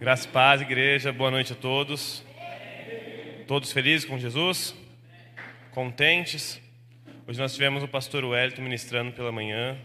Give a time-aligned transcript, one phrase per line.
[0.00, 1.12] Graça e paz, igreja.
[1.12, 2.24] Boa noite a todos.
[3.46, 4.74] Todos felizes com Jesus?
[5.72, 6.58] Contentes?
[7.28, 9.78] Hoje nós tivemos o pastor Wellington ministrando pela manhã.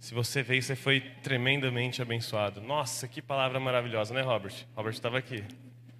[0.00, 2.62] Se você veio, você foi tremendamente abençoado.
[2.62, 4.54] Nossa, que palavra maravilhosa, né, Robert?
[4.74, 5.44] Robert estava aqui.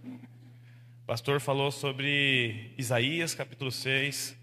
[0.07, 4.35] O pastor falou sobre Isaías, capítulo 6,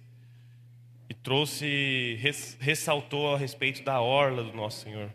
[1.09, 2.19] e trouxe,
[2.59, 5.11] ressaltou a respeito da orla do nosso Senhor.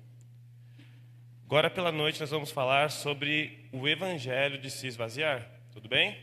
[1.49, 5.49] Agora pela noite nós vamos falar sobre o evangelho de se esvaziar.
[5.71, 6.19] Tudo bem?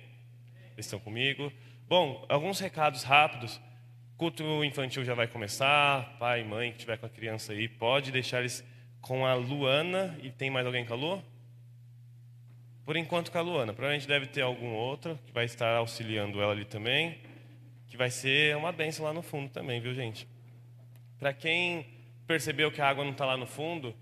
[0.73, 1.49] Eles estão comigo?
[1.87, 3.57] Bom, alguns recados rápidos.
[4.17, 6.17] Culto infantil já vai começar.
[6.19, 8.65] Pai mãe que estiver com a criança aí, pode deixar eles
[8.99, 10.13] com a Luana.
[10.21, 11.23] E tem mais alguém com a Lu?
[12.83, 13.71] Por enquanto com a Luana.
[13.71, 17.17] Provavelmente deve ter algum outro que vai estar auxiliando ela ali também.
[17.87, 20.27] Que vai ser uma benção lá no fundo também, viu, gente?
[21.17, 21.87] Para quem
[22.27, 23.95] percebeu que a água não está lá no fundo,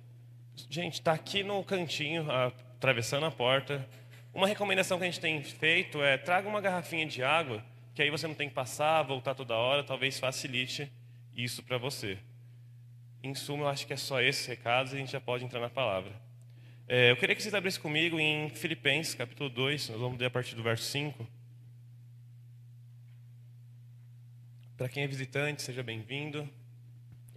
[0.55, 3.87] Gente, está aqui no cantinho, atravessando a porta.
[4.33, 8.09] Uma recomendação que a gente tem feito é traga uma garrafinha de água, que aí
[8.09, 10.91] você não tem que passar, voltar toda hora, talvez facilite
[11.35, 12.17] isso para você.
[13.23, 15.59] Em suma, eu acho que é só esses recados e a gente já pode entrar
[15.59, 16.11] na palavra.
[16.87, 20.31] É, eu queria que vocês abrissem comigo em Filipenses, capítulo 2, nós vamos ler a
[20.31, 21.27] partir do verso 5.
[24.75, 26.49] Para quem é visitante, seja bem-vindo.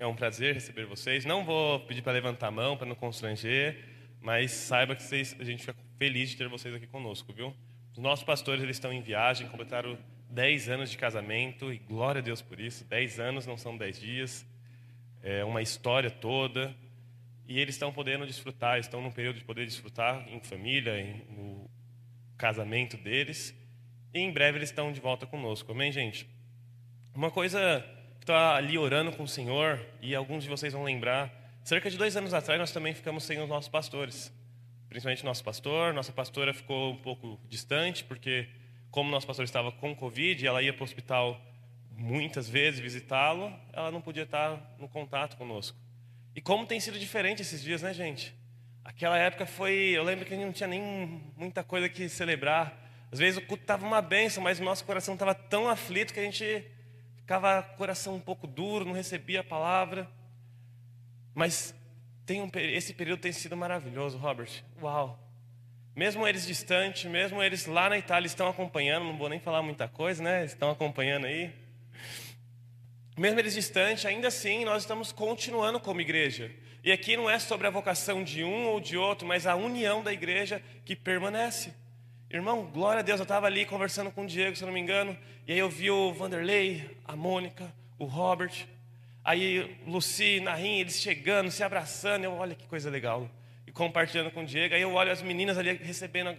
[0.04, 1.24] É um prazer receber vocês.
[1.24, 3.82] Não vou pedir para levantar a mão para não constranger,
[4.20, 7.56] mas saiba que vocês, a gente fica feliz de ter vocês aqui conosco, viu?
[7.90, 9.96] Os nossos pastores eles estão em viagem, completaram
[10.28, 12.84] 10 anos de casamento e glória a Deus por isso.
[12.84, 14.46] 10 anos não são 10 dias,
[15.22, 16.76] é uma história toda.
[17.48, 21.70] E eles estão podendo desfrutar, estão num período de poder desfrutar em família, em, no
[22.36, 23.58] casamento deles.
[24.12, 25.72] E em breve eles estão de volta conosco.
[25.72, 26.28] Amém, gente?
[27.14, 27.82] Uma coisa
[28.24, 31.30] está ali orando com o Senhor, e alguns de vocês vão lembrar,
[31.62, 34.32] cerca de dois anos atrás nós também ficamos sem os nossos pastores.
[34.88, 38.48] Principalmente nosso pastor, nossa pastora ficou um pouco distante, porque
[38.90, 41.38] como nosso pastor estava com Covid, ela ia para o hospital
[41.90, 45.76] muitas vezes visitá-lo, ela não podia estar no contato conosco.
[46.34, 48.34] E como tem sido diferente esses dias, né, gente?
[48.82, 52.74] Aquela época foi, eu lembro que não tinha nem muita coisa que celebrar.
[53.12, 56.20] Às vezes o culto estava uma benção, mas o nosso coração estava tão aflito que
[56.20, 56.64] a gente
[57.24, 60.06] ficava coração um pouco duro, não recebia a palavra.
[61.34, 61.74] Mas
[62.26, 64.62] tem um, esse período tem sido maravilhoso, Robert.
[64.80, 65.18] Uau!
[65.96, 69.88] Mesmo eles distantes, mesmo eles lá na Itália estão acompanhando, não vou nem falar muita
[69.88, 70.44] coisa, né?
[70.44, 71.50] Estão acompanhando aí.
[73.16, 76.50] Mesmo eles distantes, ainda assim nós estamos continuando como igreja.
[76.82, 80.02] E aqui não é sobre a vocação de um ou de outro, mas a união
[80.02, 81.72] da igreja que permanece.
[82.34, 84.80] Irmão, glória a Deus, eu estava ali conversando com o Diego, se eu não me
[84.80, 88.66] engano, e aí eu vi o Vanderlei, a Mônica, o Robert,
[89.22, 93.30] aí Luci, Narim, eles chegando, se abraçando, eu olha que coisa legal,
[93.68, 96.36] e compartilhando com o Diego, aí eu olho as meninas ali recebendo,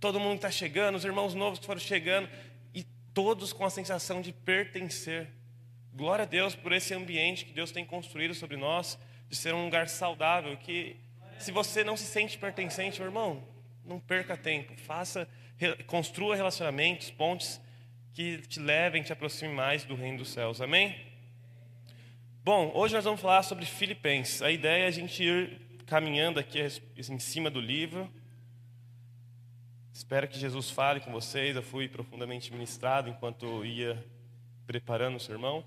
[0.00, 2.26] todo mundo está chegando, os irmãos novos que foram chegando,
[2.74, 5.28] e todos com a sensação de pertencer.
[5.92, 9.66] Glória a Deus por esse ambiente que Deus tem construído sobre nós, de ser um
[9.66, 10.96] lugar saudável, que
[11.38, 13.53] se você não se sente pertencente, meu irmão,
[13.84, 15.28] não perca tempo, faça,
[15.86, 17.60] construa relacionamentos, pontes
[18.12, 20.60] que te levem, te aproximem mais do reino dos céus.
[20.60, 20.96] Amém?
[22.44, 24.42] Bom, hoje nós vamos falar sobre Filipenses.
[24.42, 28.10] A ideia é a gente ir caminhando aqui em cima do livro.
[29.92, 31.56] Espero que Jesus fale com vocês.
[31.56, 34.04] Eu fui profundamente ministrado enquanto ia
[34.66, 35.64] preparando o sermão.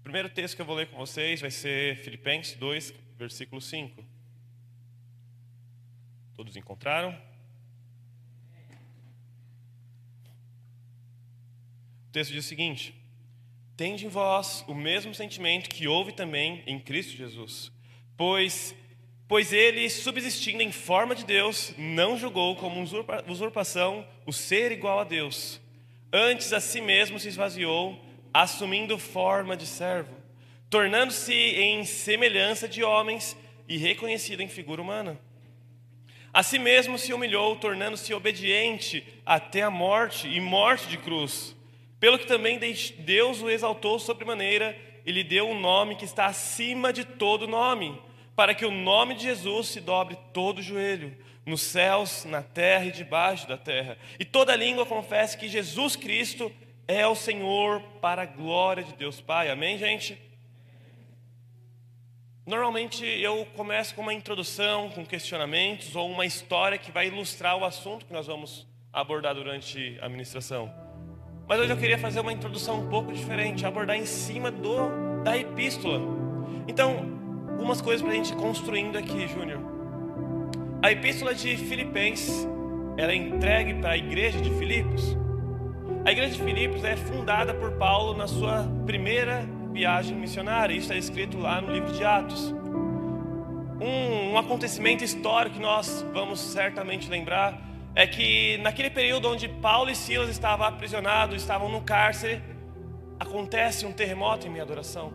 [0.00, 4.05] O primeiro texto que eu vou ler com vocês vai ser Filipenses 2, versículo 5.
[6.36, 7.16] Todos encontraram?
[12.08, 12.94] O texto diz o seguinte:
[13.76, 17.72] Tende em vós o mesmo sentimento que houve também em Cristo Jesus,
[18.16, 18.74] pois
[19.28, 22.80] pois ele, subsistindo em forma de Deus, não julgou como
[23.26, 25.60] usurpação o ser igual a Deus.
[26.12, 28.00] Antes a si mesmo se esvaziou,
[28.32, 30.14] assumindo forma de servo,
[30.70, 33.36] tornando-se em semelhança de homens
[33.66, 35.18] e reconhecido em figura humana.
[36.36, 41.56] A si mesmo se humilhou, tornando-se obediente até a morte e morte de cruz.
[41.98, 42.60] Pelo que também
[42.98, 47.98] Deus o exaltou sobremaneira e lhe deu um nome que está acima de todo nome,
[48.34, 51.16] para que o nome de Jesus se dobre todo o joelho,
[51.46, 56.52] nos céus, na terra e debaixo da terra, e toda língua confesse que Jesus Cristo
[56.86, 59.48] é o Senhor para a glória de Deus Pai.
[59.50, 60.25] Amém, gente?
[62.46, 67.64] Normalmente eu começo com uma introdução, com questionamentos ou uma história que vai ilustrar o
[67.64, 70.72] assunto que nós vamos abordar durante a ministração.
[71.48, 75.36] Mas hoje eu queria fazer uma introdução um pouco diferente, abordar em cima do da
[75.36, 76.00] epístola.
[76.68, 77.18] Então,
[77.50, 79.60] algumas coisas para a gente construindo aqui, Júnior.
[80.80, 82.46] A epístola de Filipenses,
[82.96, 85.16] ela é entregue para a igreja de Filipos.
[86.04, 90.72] A igreja de Filipos é fundada por Paulo na sua primeira viagem missionária.
[90.72, 92.50] Isso está escrito lá no livro de Atos.
[93.78, 97.60] Um, um acontecimento histórico que nós vamos certamente lembrar
[97.94, 102.42] é que naquele período onde Paulo e Silas estavam aprisionados, estavam no cárcere,
[103.20, 105.12] acontece um terremoto em minha adoração.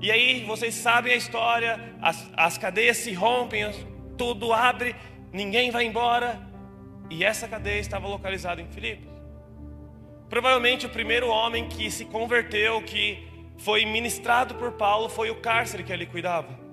[0.00, 3.70] E aí vocês sabem a história, as, as cadeias se rompem,
[4.16, 4.96] tudo abre,
[5.30, 6.40] ninguém vai embora,
[7.10, 9.12] e essa cadeia estava localizada em Filipos.
[10.30, 15.82] Provavelmente o primeiro homem que se converteu, que foi ministrado por Paulo, foi o cárcere
[15.82, 16.64] que ele cuidava.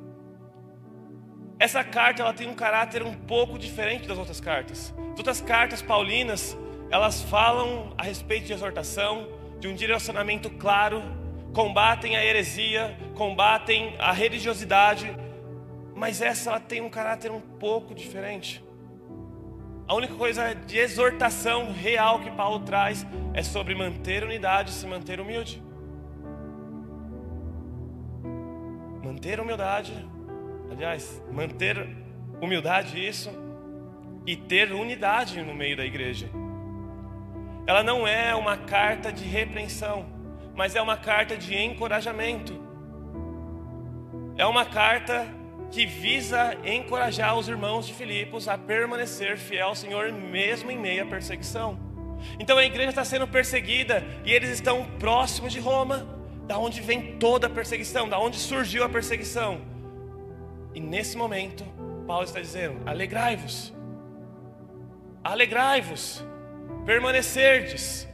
[1.60, 4.94] Essa carta ela tem um caráter um pouco diferente das outras cartas.
[5.14, 6.58] As outras cartas paulinas,
[6.90, 9.28] elas falam a respeito de exortação,
[9.60, 11.04] de um direcionamento claro,
[11.54, 15.16] combatem a heresia, combatem a religiosidade,
[15.96, 18.64] mas essa ela tem um caráter um pouco diferente.
[19.88, 24.88] A única coisa de exortação real que Paulo traz é sobre manter unidade e se
[24.88, 25.62] manter humilde.
[29.22, 30.10] Manter humildade,
[30.72, 31.88] aliás, manter
[32.42, 33.30] humildade isso
[34.26, 36.28] e ter unidade no meio da igreja.
[37.68, 40.08] Ela não é uma carta de repreensão,
[40.56, 42.60] mas é uma carta de encorajamento.
[44.40, 45.28] É uma carta
[45.70, 51.04] que visa encorajar os irmãos de Filipos a permanecer fiel ao Senhor mesmo em meio
[51.04, 51.78] à perseguição.
[52.40, 56.21] Então a igreja está sendo perseguida e eles estão próximos de Roma,
[56.52, 59.62] da onde vem toda a perseguição, da onde surgiu a perseguição.
[60.76, 61.64] E nesse momento,
[62.06, 63.74] Paulo está dizendo: alegrai-vos,
[65.24, 66.22] alegrai-vos,
[66.86, 68.06] permanecerdes.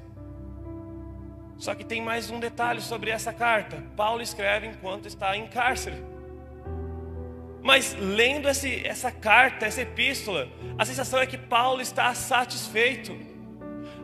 [1.58, 3.84] Só que tem mais um detalhe sobre essa carta.
[3.96, 5.96] Paulo escreve enquanto está em cárcere.
[7.64, 10.48] Mas lendo esse, essa carta, essa epístola,
[10.78, 13.18] a sensação é que Paulo está satisfeito.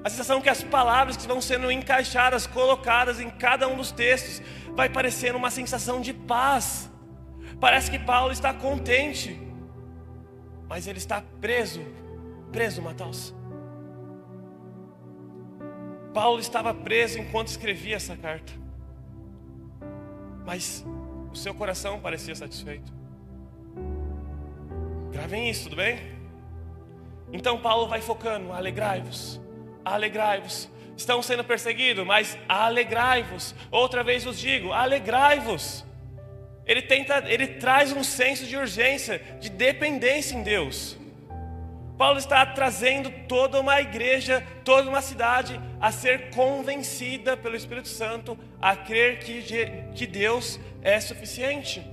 [0.03, 4.41] A sensação que as palavras que vão sendo encaixadas, colocadas em cada um dos textos,
[4.75, 6.91] vai parecendo uma sensação de paz.
[7.59, 9.39] Parece que Paulo está contente,
[10.67, 11.81] mas ele está preso,
[12.51, 13.33] preso, Matheus.
[16.13, 18.51] Paulo estava preso enquanto escrevia essa carta,
[20.45, 20.85] mas
[21.31, 22.93] o seu coração parecia satisfeito.
[25.11, 25.99] Gravem isso, tudo bem?
[27.31, 29.41] Então Paulo vai focando, alegrai-vos,
[29.83, 30.69] alegrai-vos.
[30.95, 33.55] Estão sendo perseguidos, mas alegrai-vos.
[33.71, 35.83] Outra vez os digo, alegrai-vos.
[36.65, 40.97] Ele tenta, ele traz um senso de urgência, de dependência em Deus.
[41.97, 48.37] Paulo está trazendo toda uma igreja, toda uma cidade a ser convencida pelo Espírito Santo
[48.61, 49.41] a crer que,
[49.93, 51.85] que Deus é suficiente.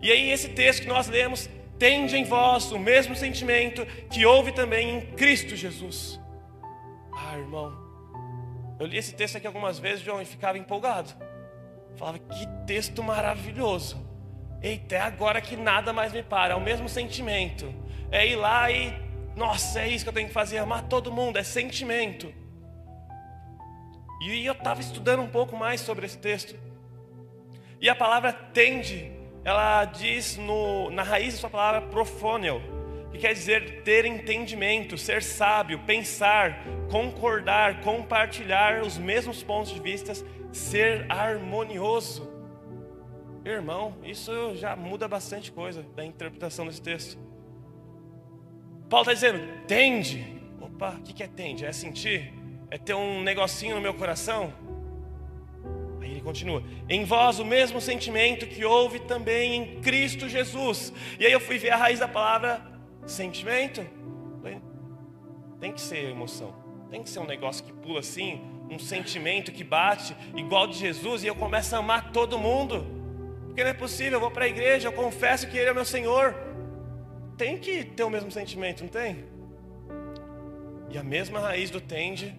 [0.00, 4.52] E aí, esse texto que nós lemos, tende em vós o mesmo sentimento que houve
[4.52, 6.20] também em Cristo Jesus.
[7.12, 7.72] Ah, irmão,
[8.78, 11.12] eu li esse texto aqui algumas vezes, João, e ficava empolgado.
[11.96, 14.06] Falava, que texto maravilhoso.
[14.62, 17.72] Eita, é agora que nada mais me para, é o mesmo sentimento.
[18.10, 18.92] É ir lá e,
[19.36, 22.32] nossa, é isso que eu tenho que fazer, amar todo mundo, é sentimento.
[24.22, 26.56] E eu estava estudando um pouco mais sobre esse texto.
[27.80, 29.12] E a palavra tende
[29.48, 32.60] ela diz no, na raiz da sua palavra profônio,
[33.10, 40.12] que quer dizer ter entendimento, ser sábio, pensar, concordar, compartilhar os mesmos pontos de vista,
[40.52, 42.30] ser harmonioso.
[43.42, 47.18] Irmão, isso já muda bastante coisa da interpretação desse texto.
[48.90, 50.42] Paulo está dizendo, tende.
[50.60, 51.64] Opa, o que é tende?
[51.64, 52.34] É sentir?
[52.70, 54.52] É ter um negocinho no meu coração?
[56.18, 60.92] Ele continua: Em vós o mesmo sentimento que houve também em Cristo Jesus.
[61.18, 62.60] E aí eu fui ver a raiz da palavra
[63.06, 63.86] sentimento.
[65.60, 66.54] Tem que ser emoção,
[66.88, 71.24] tem que ser um negócio que pula assim, um sentimento que bate, igual de Jesus,
[71.24, 72.86] e eu começo a amar todo mundo.
[73.46, 75.84] Porque não é possível, eu vou para a igreja, eu confesso que Ele é meu
[75.84, 76.32] Senhor.
[77.36, 79.24] Tem que ter o mesmo sentimento, não tem?
[80.90, 82.36] E a mesma raiz do tende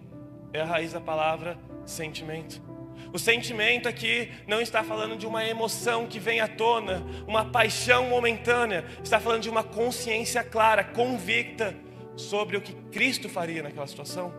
[0.50, 2.69] é a raiz da palavra sentimento.
[3.12, 8.08] O sentimento aqui não está falando de uma emoção que vem à tona, uma paixão
[8.08, 11.74] momentânea, está falando de uma consciência clara, convicta
[12.16, 14.32] sobre o que Cristo faria naquela situação.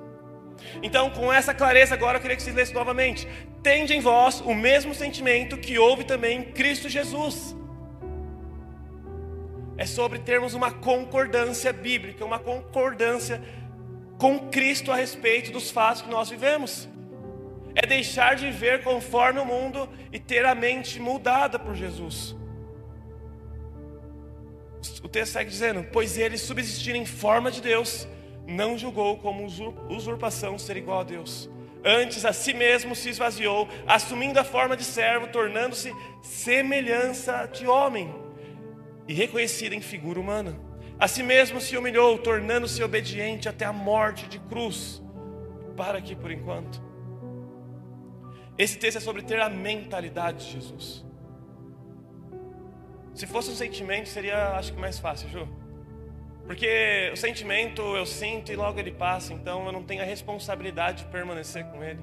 [0.82, 3.28] Então, com essa clareza, agora eu queria que vocês lessem novamente.
[3.62, 7.56] Tende em vós o mesmo sentimento que houve também em Cristo Jesus.
[9.76, 13.42] É sobre termos uma concordância bíblica, uma concordância
[14.18, 16.88] com Cristo a respeito dos fatos que nós vivemos
[17.76, 22.36] é deixar de viver conforme o mundo e ter a mente mudada por Jesus.
[25.04, 28.08] O texto segue dizendo: Pois ele, subsistindo em forma de Deus,
[28.48, 29.46] não julgou como
[29.90, 31.50] usurpação ser igual a Deus.
[31.84, 38.14] Antes a si mesmo se esvaziou, assumindo a forma de servo, tornando-se semelhança de homem
[39.08, 40.60] e reconhecido em figura humana.
[41.00, 45.02] A si mesmo se humilhou, tornando-se obediente até a morte de cruz.
[45.76, 46.91] Para aqui por enquanto.
[48.62, 51.04] Esse texto é sobre ter a mentalidade de Jesus.
[53.12, 55.48] Se fosse um sentimento, seria acho que mais fácil, Ju.
[56.46, 61.06] Porque o sentimento eu sinto e logo ele passa, então eu não tenho a responsabilidade
[61.06, 62.02] de permanecer com ele.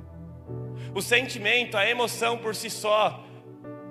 [0.92, 3.22] O sentimento, a emoção por si só,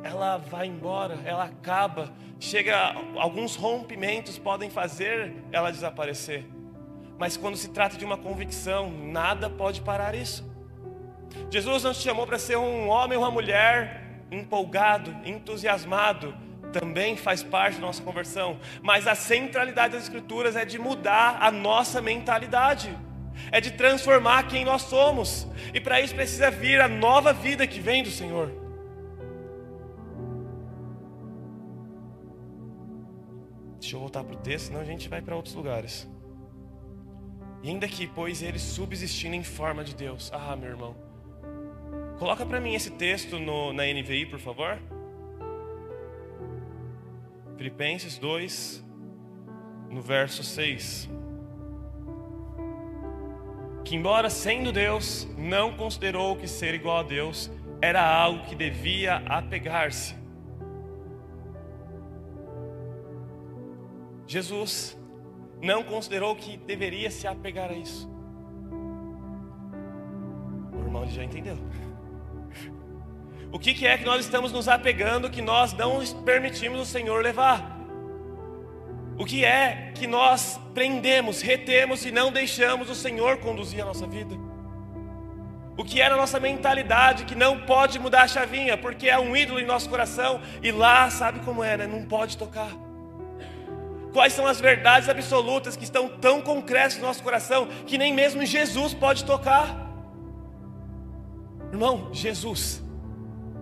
[0.03, 6.45] ela vai embora, ela acaba, chega, alguns rompimentos podem fazer ela desaparecer.
[7.17, 10.56] Mas quando se trata de uma convicção, nada pode parar isso.
[11.49, 16.35] Jesus não te chamou para ser um homem ou uma mulher empolgado, entusiasmado,
[16.71, 21.49] também faz parte da nossa conversão, mas a centralidade das Escrituras é de mudar a
[21.49, 22.95] nossa mentalidade,
[23.51, 27.79] é de transformar quem nós somos, e para isso precisa vir a nova vida que
[27.79, 28.51] vem do Senhor.
[33.79, 36.09] Deixa eu voltar para o texto, senão a gente vai para outros lugares.
[37.63, 40.29] E ainda que, pois ele subsistindo em forma de Deus.
[40.33, 41.06] Ah, meu irmão.
[42.19, 44.79] Coloca para mim esse texto no, na NVI, por favor.
[47.57, 48.83] Filipenses 2,
[49.89, 51.09] no verso 6.
[53.85, 59.17] Que, embora sendo Deus, não considerou que ser igual a Deus era algo que devia
[59.27, 60.15] apegar-se.
[64.25, 64.99] Jesus
[65.61, 68.09] não considerou que deveria se apegar a isso.
[70.73, 71.57] O irmão já entendeu.
[73.51, 77.23] O que, que é que nós estamos nos apegando que nós não permitimos o Senhor
[77.23, 77.77] levar?
[79.17, 84.05] O que é que nós prendemos, retemos e não deixamos o Senhor conduzir a nossa
[84.05, 84.35] vida?
[85.77, 89.35] O que é a nossa mentalidade que não pode mudar a chavinha, porque é um
[89.35, 91.87] ídolo em nosso coração e lá sabe como é, né?
[91.87, 92.71] Não pode tocar.
[94.11, 98.45] Quais são as verdades absolutas que estão tão concretas no nosso coração que nem mesmo
[98.45, 99.87] Jesus pode tocar?
[101.71, 102.86] Irmão, Jesus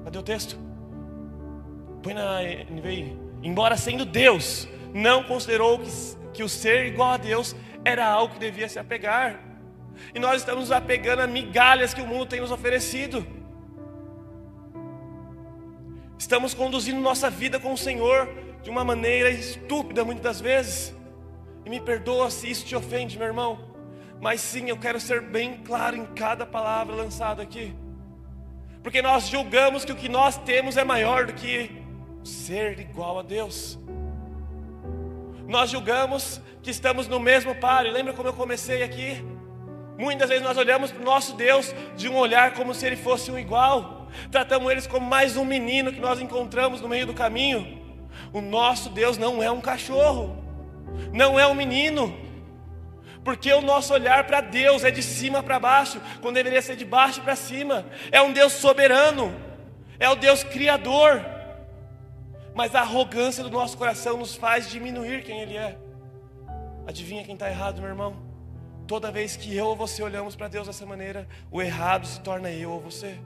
[0.06, 0.56] Cadê o texto?
[2.04, 3.18] Põe na NVI.
[3.42, 5.90] Embora sendo Deus, não considerou que,
[6.32, 9.40] que o ser igual a Deus era algo que devia se apegar.
[10.14, 13.26] E nós estamos nos apegando a migalhas que o mundo tem nos oferecido.
[16.20, 18.30] Estamos conduzindo nossa vida com o Senhor
[18.62, 20.96] de uma maneira estúpida muitas vezes.
[21.66, 23.74] E me perdoa se isso te ofende, meu irmão.
[24.22, 27.74] Mas sim, eu quero ser bem claro em cada palavra lançada aqui
[28.86, 31.72] porque nós julgamos que o que nós temos é maior do que
[32.24, 33.80] ser igual a Deus.
[35.48, 37.92] Nós julgamos que estamos no mesmo páreo.
[37.92, 39.26] Lembra como eu comecei aqui?
[39.98, 43.32] Muitas vezes nós olhamos para o nosso Deus de um olhar como se ele fosse
[43.32, 44.08] um igual.
[44.30, 47.82] Tratamos eles como mais um menino que nós encontramos no meio do caminho.
[48.32, 50.38] O nosso Deus não é um cachorro,
[51.12, 52.16] não é um menino,
[53.26, 56.86] porque o nosso olhar para Deus é de cima para baixo, quando deveria ser de
[56.86, 57.84] baixo para cima.
[58.12, 59.36] É um Deus soberano,
[60.00, 61.26] é o Deus criador.
[62.54, 65.76] Mas a arrogância do nosso coração nos faz diminuir quem Ele é.
[66.88, 68.16] Adivinha quem está errado, meu irmão?
[68.86, 72.52] Toda vez que eu ou você olhamos para Deus dessa maneira, o errado se torna
[72.52, 73.18] eu ou você.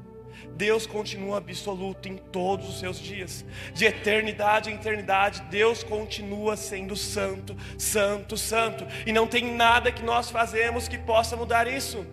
[0.55, 6.95] Deus continua absoluto em todos os seus dias, de eternidade em eternidade, Deus continua sendo
[6.95, 12.05] santo, santo, santo, e não tem nada que nós fazemos que possa mudar isso.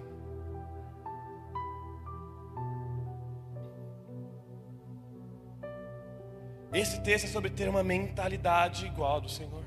[6.77, 9.65] Esse texto é sobre ter uma mentalidade igual do Senhor.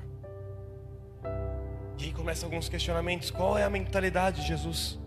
[1.98, 4.99] E aí começam alguns questionamentos: qual é a mentalidade de Jesus?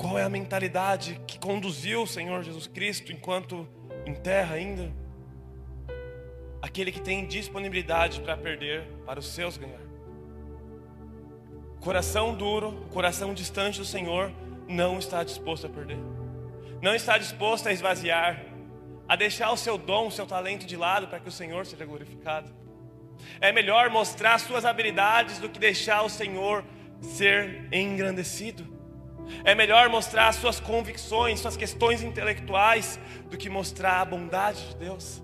[0.00, 3.68] Qual é a mentalidade que conduziu o Senhor Jesus Cristo enquanto
[4.06, 4.92] em terra ainda?
[6.60, 9.80] Aquele que tem disponibilidade para perder, para os seus ganhar.
[11.80, 14.32] Coração duro, coração distante do Senhor,
[14.68, 15.98] não está disposto a perder.
[16.82, 18.44] Não está disposto a esvaziar,
[19.08, 21.84] a deixar o seu dom, o seu talento de lado para que o Senhor seja
[21.84, 22.52] glorificado.
[23.40, 26.64] É melhor mostrar suas habilidades do que deixar o Senhor
[27.00, 28.77] ser engrandecido.
[29.44, 32.98] É melhor mostrar suas convicções, suas questões intelectuais,
[33.30, 35.22] do que mostrar a bondade de Deus.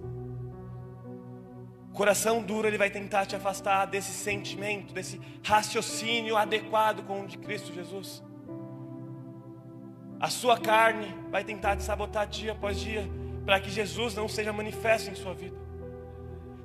[1.92, 7.38] Coração duro, ele vai tentar te afastar desse sentimento, desse raciocínio adequado com o de
[7.38, 8.22] Cristo Jesus.
[10.18, 13.08] A sua carne vai tentar te sabotar dia após dia,
[13.44, 15.56] para que Jesus não seja manifesto em sua vida.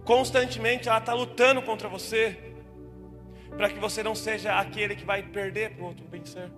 [0.03, 2.55] Constantemente ela está lutando contra você,
[3.55, 6.49] para que você não seja aquele que vai perder para o outro vencer,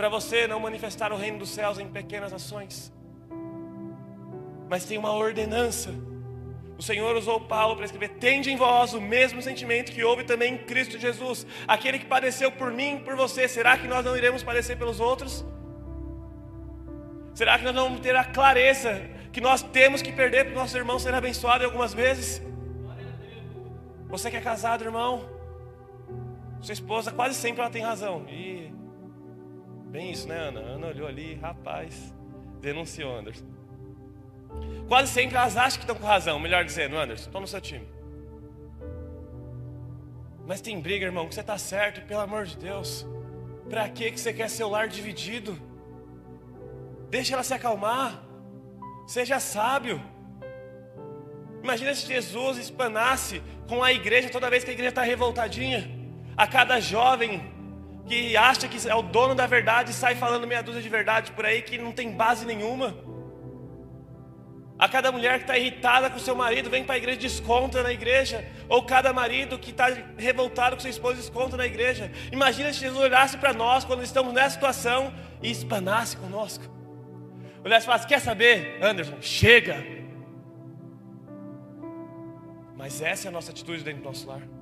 [0.00, 2.90] para você não manifestar o reino dos céus em pequenas ações,
[4.66, 5.90] mas tem uma ordenança.
[6.78, 10.54] O Senhor usou Paulo para escrever: Tende em vós o mesmo sentimento que houve também
[10.54, 13.46] em Cristo Jesus, aquele que padeceu por mim por você.
[13.46, 15.44] Será que nós não iremos padecer pelos outros?
[17.34, 20.60] Será que nós não vamos ter a clareza que nós temos que perder para os
[20.60, 22.40] nossos irmãos serem abençoados algumas vezes?
[24.08, 25.28] Você que é casado, irmão,
[26.62, 28.24] sua esposa quase sempre ela tem razão.
[28.30, 28.79] E
[29.90, 30.60] bem isso, né, Ana?
[30.60, 32.14] Ana olhou ali, rapaz,
[32.60, 33.44] denunciou Anderson.
[34.88, 37.86] Quase sempre elas acham que estão com razão, melhor dizendo, Anderson, estou no seu time.
[40.46, 43.06] Mas tem briga, irmão, que você está certo, pelo amor de Deus.
[43.68, 45.56] Para que você quer seu lar dividido?
[47.08, 48.20] Deixa ela se acalmar.
[49.06, 50.02] Seja sábio.
[51.62, 55.88] Imagina se Jesus espanasse com a igreja toda vez que a igreja está revoltadinha.
[56.36, 57.40] A cada jovem
[58.10, 61.30] que acha que é o dono da verdade e sai falando meia dúzia de verdade
[61.30, 62.92] por aí que não tem base nenhuma.
[64.76, 67.84] A cada mulher que está irritada com seu marido vem para a igreja e desconta
[67.84, 68.44] na igreja.
[68.68, 69.86] Ou cada marido que está
[70.18, 72.10] revoltado com sua esposa desconta na igreja.
[72.32, 76.64] Imagina se Jesus olhasse para nós quando estamos nessa situação e espanasse conosco.
[77.64, 79.18] Olhasse e falasse: Quer saber, Anderson?
[79.20, 79.84] Chega.
[82.74, 84.59] Mas essa é a nossa atitude dentro do nosso lar.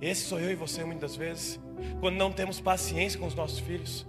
[0.00, 1.60] Esse sou eu e você muitas vezes.
[2.00, 4.06] Quando não temos paciência com os nossos filhos.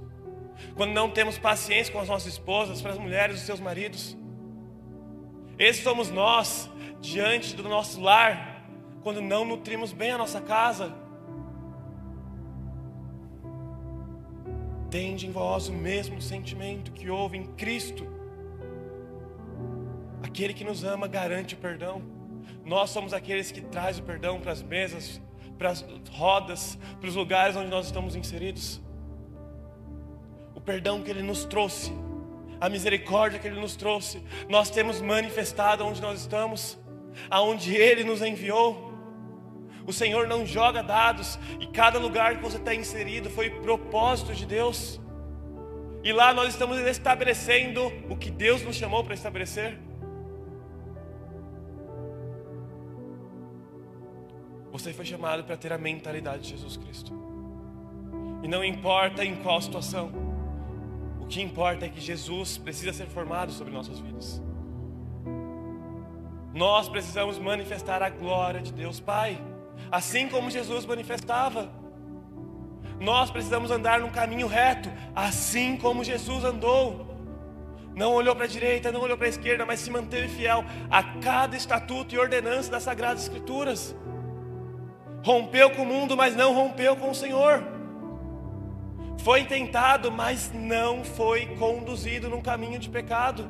[0.76, 4.18] Quando não temos paciência com as nossas esposas, para as mulheres, os seus maridos.
[5.58, 6.70] Esses somos nós
[7.02, 8.68] diante do nosso lar,
[9.02, 10.94] quando não nutrimos bem a nossa casa.
[14.90, 18.08] Tende em vós o mesmo sentimento que houve em Cristo.
[20.24, 22.02] Aquele que nos ama garante o perdão.
[22.64, 25.22] Nós somos aqueles que traz o perdão para as mesas,
[25.58, 28.82] para as rodas, para os lugares onde nós estamos inseridos.
[30.56, 31.92] O perdão que Ele nos trouxe,
[32.60, 36.78] a misericórdia que Ele nos trouxe, nós temos manifestado onde nós estamos,
[37.30, 38.94] aonde Ele nos enviou.
[39.86, 44.46] O Senhor não joga dados, e cada lugar que você está inserido foi propósito de
[44.46, 45.00] Deus.
[46.04, 49.87] E lá nós estamos estabelecendo o que Deus nos chamou para estabelecer.
[54.78, 57.12] Você foi chamado para ter a mentalidade de Jesus Cristo.
[58.44, 60.12] E não importa em qual situação,
[61.20, 64.42] o que importa é que Jesus precisa ser formado sobre nossas vidas.
[66.54, 69.40] Nós precisamos manifestar a glória de Deus Pai
[69.92, 71.70] assim como Jesus manifestava.
[73.00, 77.06] Nós precisamos andar num caminho reto, assim como Jesus andou.
[77.96, 81.04] Não olhou para a direita, não olhou para a esquerda, mas se manteve fiel a
[81.04, 83.96] cada estatuto e ordenança das Sagradas Escrituras.
[85.24, 87.64] Rompeu com o mundo, mas não rompeu com o Senhor.
[89.20, 93.50] Foi tentado, mas não foi conduzido num caminho de pecado.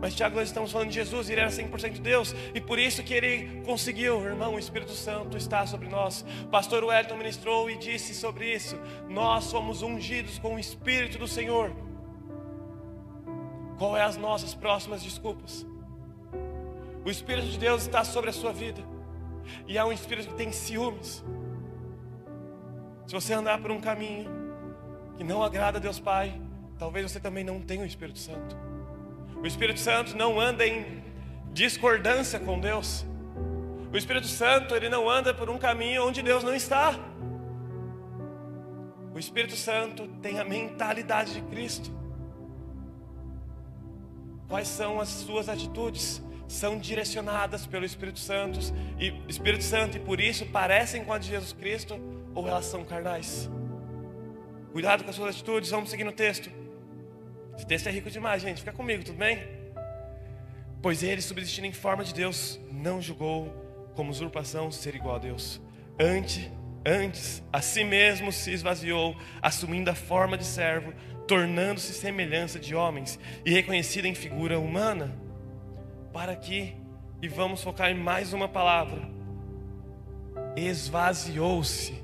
[0.00, 3.14] Mas Tiago, nós estamos falando de Jesus, ele era 100% Deus, e por isso que
[3.14, 6.24] ele conseguiu, irmão, o Espírito Santo está sobre nós.
[6.50, 11.72] pastor Wellington ministrou e disse sobre isso: nós somos ungidos com o Espírito do Senhor.
[13.78, 15.66] Qual é as nossas próximas desculpas?
[17.04, 18.82] O Espírito de Deus está sobre a sua vida,
[19.66, 21.24] e é um Espírito que tem ciúmes.
[23.06, 24.30] Se você andar por um caminho
[25.16, 26.40] que não agrada a Deus Pai,
[26.78, 28.56] talvez você também não tenha o Espírito Santo.
[29.42, 31.02] O Espírito Santo não anda em
[31.52, 33.06] discordância com Deus.
[33.92, 36.94] O Espírito Santo, ele não anda por um caminho onde Deus não está.
[39.14, 41.90] O Espírito Santo tem a mentalidade de Cristo.
[44.48, 46.22] Quais são as suas atitudes?
[46.48, 48.60] São direcionadas pelo Espírito Santo
[48.98, 51.98] e Espírito Santo e por isso parecem com a de Jesus Cristo
[52.34, 53.50] ou elas são carnais.
[54.72, 56.50] Cuidado com as suas atitudes, vamos seguir no texto.
[57.56, 58.58] Esse texto é rico demais, gente.
[58.58, 59.42] Fica comigo, tudo bem?
[60.82, 63.48] Pois ele, subsistindo em forma de Deus, não julgou
[63.94, 65.60] como usurpação ser igual a Deus.
[65.98, 66.50] Antes,
[66.84, 70.92] antes, a si mesmo se esvaziou, assumindo a forma de servo,
[71.26, 75.16] tornando-se semelhança de homens e reconhecido em figura humana.
[76.16, 76.74] Para que,
[77.20, 79.02] e vamos focar em mais uma palavra,
[80.56, 82.02] esvaziou-se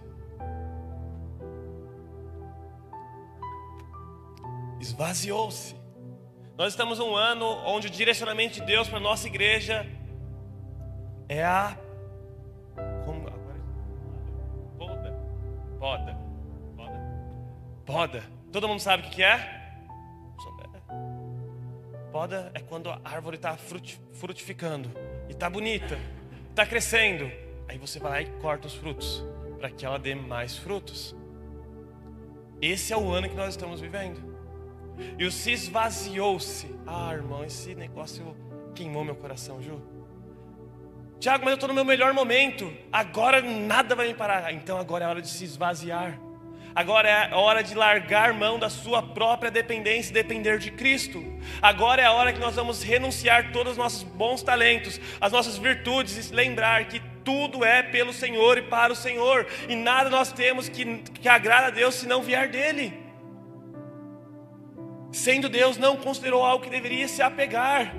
[4.79, 5.75] esvaziou-se.
[6.59, 9.87] Nós estamos um ano onde o direcionamento de Deus para nossa igreja
[11.27, 11.75] é a.
[13.07, 13.23] Como,
[14.77, 15.25] poda.
[15.79, 16.19] Poda.
[16.77, 17.01] Poda.
[17.87, 18.23] Poda.
[18.53, 19.62] Todo mundo sabe o que é?
[22.13, 24.91] Poda é quando a árvore está frutificando
[25.31, 25.99] e está bonita,
[26.51, 27.25] está crescendo.
[27.67, 29.25] Aí você vai lá e corta os frutos
[29.59, 31.17] para que ela dê mais frutos.
[32.61, 34.21] Esse é o ano que nós estamos vivendo.
[35.19, 36.75] E o se esvaziou-se.
[36.87, 38.37] Ah, irmão, esse negócio
[38.75, 39.81] queimou meu coração, Ju.
[41.19, 42.71] Tiago, mas eu estou no meu melhor momento.
[42.93, 44.53] Agora nada vai me parar.
[44.53, 46.21] Então agora é hora de se esvaziar.
[46.75, 51.23] Agora é a hora de largar mão da sua própria dependência e depender de Cristo.
[51.61, 55.59] Agora é a hora que nós vamos renunciar todos os nossos bons talentos, as nossas
[55.59, 60.33] virtudes e lembrar que tudo é pelo Senhor e para o Senhor, e nada nós
[60.33, 63.01] temos que, que agrada a Deus se não vier dele.
[65.13, 67.95] Sendo Deus, não considerou algo que deveria se apegar,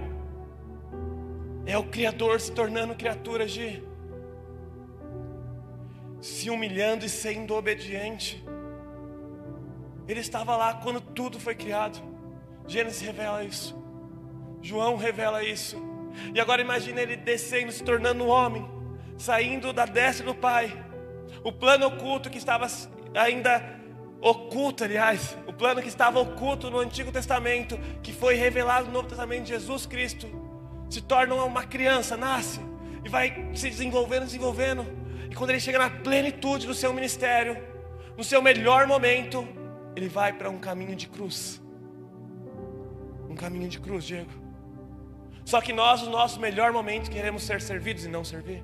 [1.66, 3.82] é o Criador se tornando criatura de
[6.20, 8.43] se humilhando e sendo obediente.
[10.08, 12.02] Ele estava lá quando tudo foi criado.
[12.68, 13.76] Gênesis revela isso.
[14.62, 15.78] João revela isso.
[16.34, 18.70] E agora imagine ele descendo, se tornando um homem,
[19.18, 20.86] saindo da destra do Pai.
[21.44, 22.68] O plano oculto que estava
[23.16, 23.82] ainda
[24.22, 29.10] oculto, aliás, o plano que estava oculto no Antigo Testamento, que foi revelado no Novo
[29.10, 30.28] Testamento, Jesus Cristo,
[30.90, 32.62] se torna uma criança, nasce
[33.04, 34.86] e vai se desenvolvendo, desenvolvendo.
[35.30, 37.58] E quando ele chega na plenitude do seu ministério,
[38.16, 39.46] no seu melhor momento,
[39.96, 41.62] ele vai para um caminho de cruz.
[43.30, 44.32] Um caminho de cruz, Diego.
[45.46, 48.64] Só que nós, no nosso melhor momento, queremos ser servidos e não servir.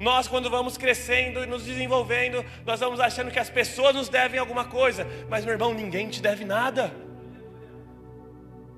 [0.00, 4.38] Nós, quando vamos crescendo e nos desenvolvendo, nós vamos achando que as pessoas nos devem
[4.38, 6.92] alguma coisa, mas meu irmão, ninguém te deve nada.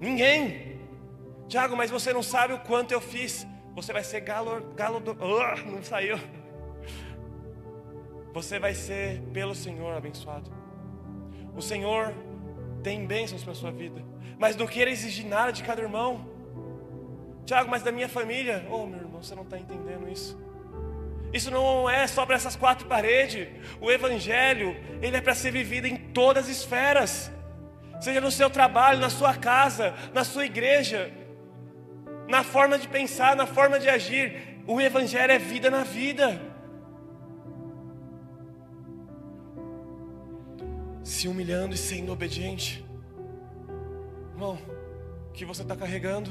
[0.01, 0.79] Ninguém.
[1.49, 3.47] Tiago, mas você não sabe o quanto eu fiz.
[3.75, 5.13] Você vai ser galo, galo do.
[5.13, 6.19] Uh, não saiu.
[8.33, 10.58] Você vai ser pelo Senhor abençoado.
[11.59, 12.15] O Senhor
[12.85, 14.01] tem bênçãos para a sua vida.
[14.39, 16.25] Mas não queira exigir nada de cada irmão.
[17.45, 18.65] Tiago, mas da minha família.
[18.71, 20.39] Oh, meu irmão, você não está entendendo isso.
[21.33, 23.49] Isso não é só para essas quatro paredes.
[23.81, 27.29] O Evangelho, ele é para ser vivido em todas as esferas.
[28.01, 31.13] Seja no seu trabalho, na sua casa, na sua igreja,
[32.29, 34.61] na forma de pensar, na forma de agir.
[34.65, 36.41] O Evangelho é vida na vida.
[41.09, 42.85] Se humilhando e sendo obediente.
[44.33, 44.59] Irmão,
[45.31, 46.31] o que você está carregando?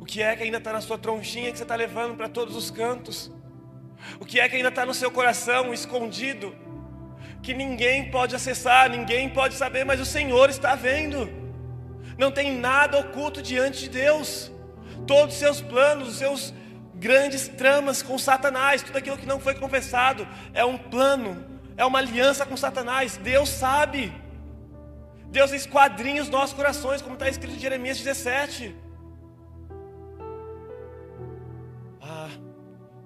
[0.00, 2.56] O que é que ainda está na sua tronchinha que você está levando para todos
[2.56, 3.30] os cantos?
[4.18, 6.54] O que é que ainda está no seu coração escondido?
[7.42, 11.30] Que ninguém pode acessar, ninguém pode saber, mas o Senhor está vendo.
[12.18, 14.50] Não tem nada oculto diante de Deus.
[15.06, 16.52] Todos os seus planos, os seus
[16.96, 21.98] grandes tramas com Satanás, tudo aquilo que não foi confessado, é um plano é uma
[21.98, 23.16] aliança com Satanás.
[23.16, 24.12] Deus sabe.
[25.26, 28.76] Deus esquadrinha os nossos corações, como está escrito em Jeremias 17.
[32.00, 32.30] Ah,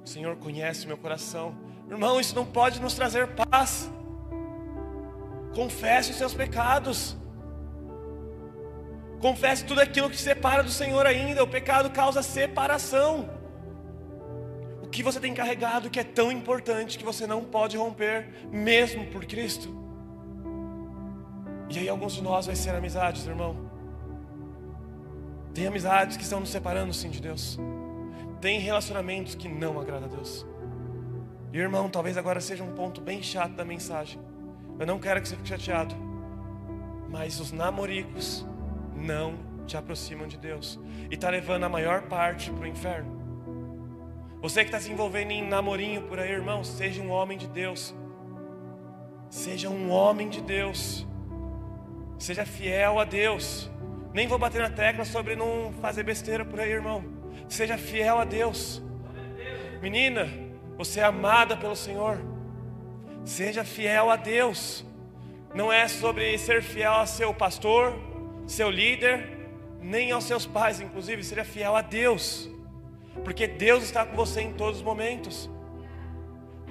[0.05, 1.57] o Senhor conhece meu coração.
[1.89, 3.91] Irmão, isso não pode nos trazer paz.
[5.55, 7.17] Confesse os seus pecados.
[9.21, 11.43] Confesse tudo aquilo que separa do Senhor ainda.
[11.43, 13.38] O pecado causa separação.
[14.89, 19.07] O que você tem carregado que é tão importante que você não pode romper, mesmo
[19.09, 19.69] por Cristo?
[21.69, 23.55] E aí, alguns de nós vai ser amizades, irmão.
[25.53, 27.59] Tem amizades que estão nos separando, sim, de Deus.
[28.41, 30.47] Tem relacionamentos que não agradam a Deus.
[31.53, 34.19] E irmão, talvez agora seja um ponto bem chato da mensagem.
[34.81, 35.95] Eu não quero que você fique chateado.
[37.11, 38.47] Mas os namoricos
[38.97, 39.35] não
[39.67, 40.81] te aproximam de Deus.
[41.11, 43.18] E está levando a maior parte para o inferno.
[44.41, 47.93] Você que está se envolvendo em namorinho por aí, irmão, seja um homem de Deus.
[49.29, 51.05] Seja um homem de Deus.
[52.19, 53.69] Seja fiel a Deus.
[54.15, 57.05] Nem vou bater na tecla sobre não fazer besteira por aí, irmão.
[57.49, 58.81] Seja fiel a Deus.
[59.83, 60.29] Menina,
[60.77, 62.21] você é amada pelo Senhor.
[63.25, 64.87] Seja fiel a Deus.
[65.53, 67.93] Não é sobre ser fiel a seu pastor,
[68.47, 69.49] seu líder,
[69.81, 71.25] nem aos seus pais, inclusive.
[71.25, 72.49] Seja fiel a Deus
[73.25, 75.51] porque Deus está com você em todos os momentos.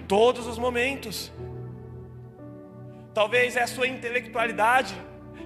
[0.08, 1.32] Todos os momentos.
[3.14, 4.96] Talvez é a sua intelectualidade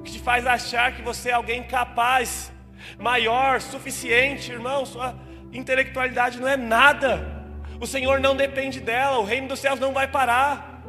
[0.04, 2.52] que te faz achar que você é alguém capaz,
[2.98, 4.86] maior, suficiente, irmão.
[4.86, 5.16] Sua
[5.52, 7.46] intelectualidade não é nada.
[7.80, 10.84] O Senhor não depende dela, o reino dos céus não vai parar.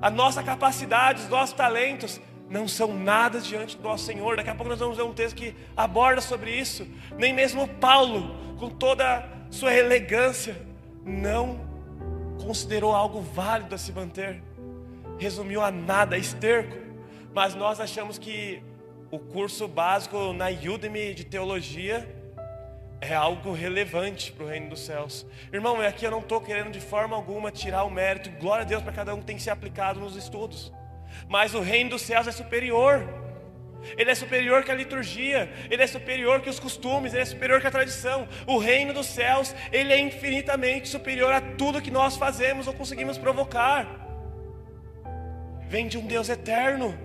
[0.00, 4.36] A nossa capacidade, os nossos talentos não são nada diante do nosso Senhor.
[4.36, 6.86] Daqui a pouco nós vamos ver um texto que aborda sobre isso.
[7.16, 10.56] Nem mesmo Paulo, com toda sua elegância,
[11.04, 11.60] não
[12.40, 14.42] considerou algo válido a se manter.
[15.18, 16.76] Resumiu a nada, a esterco.
[17.34, 18.62] Mas nós achamos que
[19.10, 22.08] o curso básico na Udemy de teologia
[23.00, 25.26] é algo relevante para o reino dos céus.
[25.52, 28.82] Irmão, aqui eu não estou querendo de forma alguma tirar o mérito, glória a Deus
[28.82, 30.72] para cada um que tem se aplicado nos estudos.
[31.28, 33.06] Mas o reino dos céus é superior.
[33.96, 37.60] Ele é superior que a liturgia, ele é superior que os costumes, ele é superior
[37.60, 38.26] que a tradição.
[38.46, 43.18] O reino dos céus, ele é infinitamente superior a tudo que nós fazemos ou conseguimos
[43.18, 43.86] provocar.
[45.68, 46.98] Vem de um Deus eterno.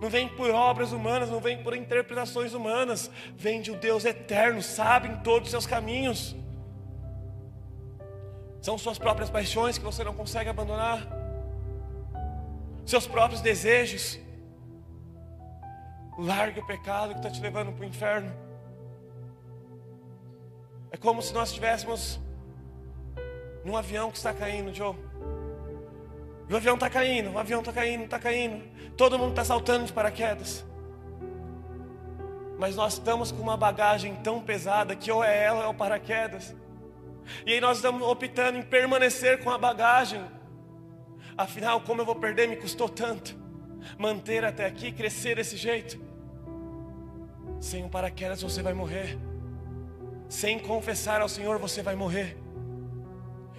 [0.00, 4.60] Não vem por obras humanas, não vem por interpretações humanas, vem de um Deus eterno,
[4.60, 6.36] sabe em todos os seus caminhos.
[8.60, 11.06] São suas próprias paixões que você não consegue abandonar,
[12.84, 14.18] seus próprios desejos.
[16.18, 18.32] Largue o pecado que está te levando para o inferno.
[20.90, 22.20] É como se nós estivéssemos
[23.64, 24.94] num avião que está caindo, Joe.
[26.48, 28.62] O avião está caindo, o avião está caindo, está caindo.
[28.96, 30.64] Todo mundo está saltando de paraquedas.
[32.58, 35.74] Mas nós estamos com uma bagagem tão pesada que ou é ela ou é o
[35.74, 36.54] paraquedas.
[37.46, 40.22] E aí nós estamos optando em permanecer com a bagagem.
[41.36, 42.48] Afinal, como eu vou perder?
[42.48, 43.44] Me custou tanto
[43.98, 46.00] manter até aqui, crescer desse jeito.
[47.60, 49.18] Sem um paraquedas você vai morrer.
[50.28, 52.36] Sem confessar ao Senhor você vai morrer.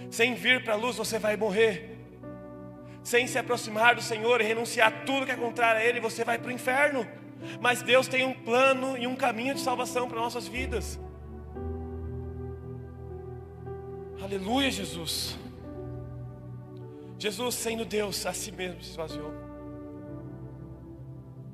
[0.10, 1.92] Sem vir para a luz você vai morrer.
[3.04, 6.24] Sem se aproximar do Senhor e renunciar a tudo que é contrário a Ele, você
[6.24, 7.08] vai para o inferno.
[7.62, 11.00] Mas Deus tem um plano e um caminho de salvação para nossas vidas.
[14.22, 15.38] Aleluia, Jesus.
[17.26, 19.34] Jesus, sendo Deus, a si mesmo se esvaziou.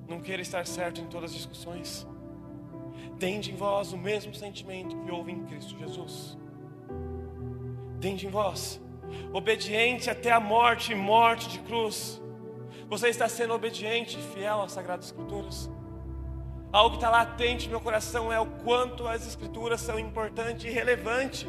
[0.05, 2.05] Não queira estar certo em todas as discussões.
[3.17, 6.37] Tende em vós o mesmo sentimento que houve em Cristo Jesus.
[8.01, 8.81] Tende em vós,
[9.31, 12.21] obediente até a morte e morte de cruz.
[12.89, 15.71] Você está sendo obediente e fiel às Sagradas Escrituras.
[16.73, 20.69] Algo que está latente no meu coração é o quanto as Escrituras são importantes e
[20.69, 21.47] relevantes.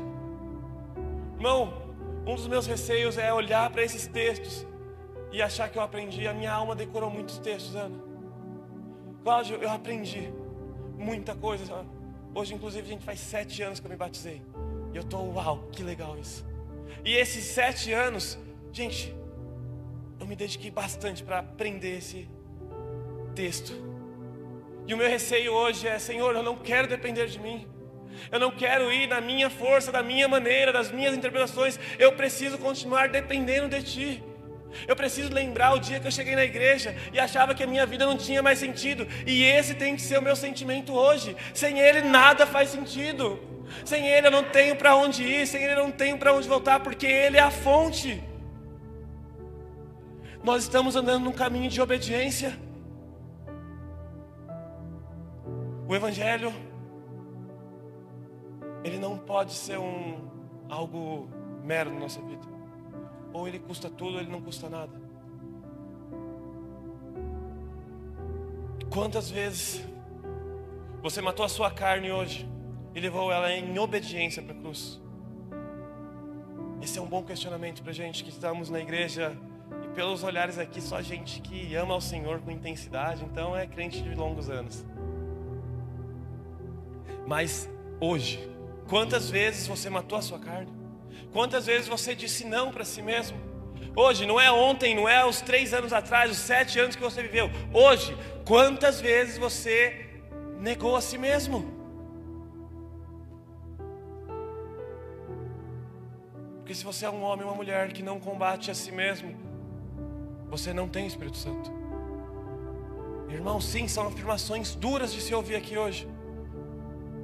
[1.34, 1.81] Irmão,
[2.26, 4.66] um dos meus receios é olhar para esses textos
[5.32, 6.26] e achar que eu aprendi.
[6.26, 7.98] A minha alma decorou muitos textos, Ana.
[9.24, 10.32] Cláudio, eu aprendi
[10.96, 11.84] muita coisa.
[12.34, 14.42] Hoje, inclusive, gente faz sete anos que eu me batizei.
[14.92, 16.44] E eu estou, uau, que legal isso.
[17.04, 18.38] E esses sete anos,
[18.72, 19.14] gente,
[20.20, 22.28] eu me dediquei bastante para aprender esse
[23.34, 23.72] texto.
[24.86, 27.66] E o meu receio hoje é, Senhor, eu não quero depender de mim.
[28.30, 31.78] Eu não quero ir na minha força, da minha maneira, das minhas interpretações.
[31.98, 34.22] Eu preciso continuar dependendo de Ti.
[34.88, 37.84] Eu preciso lembrar o dia que eu cheguei na igreja e achava que a minha
[37.86, 39.06] vida não tinha mais sentido.
[39.26, 41.36] E esse tem que ser o meu sentimento hoje.
[41.52, 43.38] Sem Ele nada faz sentido.
[43.84, 46.48] Sem Ele eu não tenho para onde ir, sem Ele eu não tenho para onde
[46.48, 48.22] voltar, porque Ele é a fonte.
[50.42, 52.58] Nós estamos andando num caminho de obediência.
[55.88, 56.52] O Evangelho,
[58.84, 60.18] ele não pode ser um
[60.68, 61.28] algo
[61.62, 62.46] mero na nossa vida.
[63.32, 64.92] Ou ele custa tudo, ou ele não custa nada.
[68.90, 69.82] Quantas vezes
[71.02, 72.48] você matou a sua carne hoje
[72.94, 75.00] e levou ela em obediência para a cruz?
[76.82, 79.36] Esse é um bom questionamento para gente que estamos na igreja
[79.84, 84.02] e pelos olhares aqui só gente que ama ao Senhor com intensidade, então é crente
[84.02, 84.84] de longos anos.
[87.26, 88.51] Mas hoje,
[88.92, 90.70] quantas vezes você matou a sua carne?
[91.32, 93.38] Quantas vezes você disse não para si mesmo?
[93.96, 97.22] Hoje, não é ontem, não é os três anos atrás, os sete anos que você
[97.22, 97.48] viveu.
[97.72, 100.10] Hoje, quantas vezes você
[100.60, 101.72] negou a si mesmo?
[106.58, 109.34] Porque se você é um homem ou uma mulher que não combate a si mesmo,
[110.50, 111.72] você não tem Espírito Santo.
[113.30, 116.06] Irmão, sim, são afirmações duras de se ouvir aqui hoje.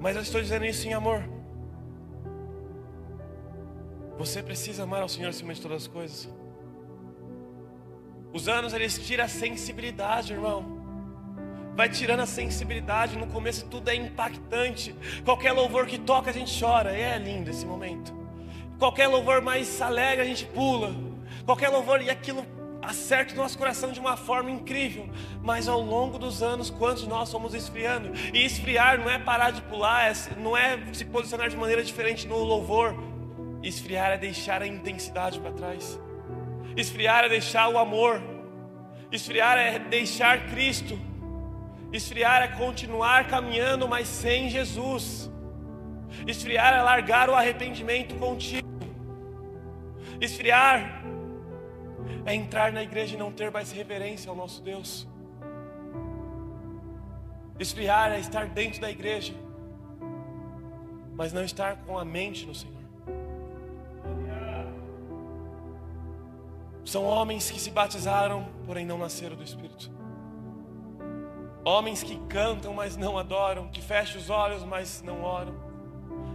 [0.01, 1.37] Mas eu estou dizendo isso em amor.
[4.19, 6.29] Você precisa amar ao Senhor acima de todas as coisas.
[8.33, 10.77] Os anos eles tiram a sensibilidade, irmão.
[11.77, 13.17] Vai tirando a sensibilidade.
[13.17, 14.93] No começo tudo é impactante.
[15.25, 16.91] Qualquer louvor que toca a gente chora.
[16.91, 18.13] É lindo esse momento.
[18.77, 20.93] Qualquer louvor mais alegre a gente pula.
[21.45, 22.45] Qualquer louvor e aquilo
[22.83, 25.09] acerta o nosso coração de uma forma incrível.
[25.41, 28.11] Mas ao longo dos anos, quantos nós fomos esfriando?
[28.35, 32.27] E esfriar não é parar de pular, é não é se posicionar de maneira diferente
[32.27, 32.97] no louvor
[33.63, 35.99] Esfriar é deixar a intensidade para trás.
[36.77, 38.23] Esfriar é deixar o amor.
[39.11, 40.99] Esfriar é deixar Cristo.
[41.93, 45.31] Esfriar é continuar caminhando, mas sem Jesus.
[46.27, 48.69] Esfriar é largar o arrependimento contigo.
[50.21, 51.03] Esfriar
[52.27, 55.09] é entrar na igreja e não ter mais reverência ao nosso Deus.
[57.59, 59.35] Esfriar é estar dentro da igreja,
[61.15, 62.78] mas não estar com a mente no Senhor.
[66.89, 69.91] São homens que se batizaram, porém não nasceram do Espírito.
[71.63, 75.55] Homens que cantam, mas não adoram, que fecham os olhos, mas não oram.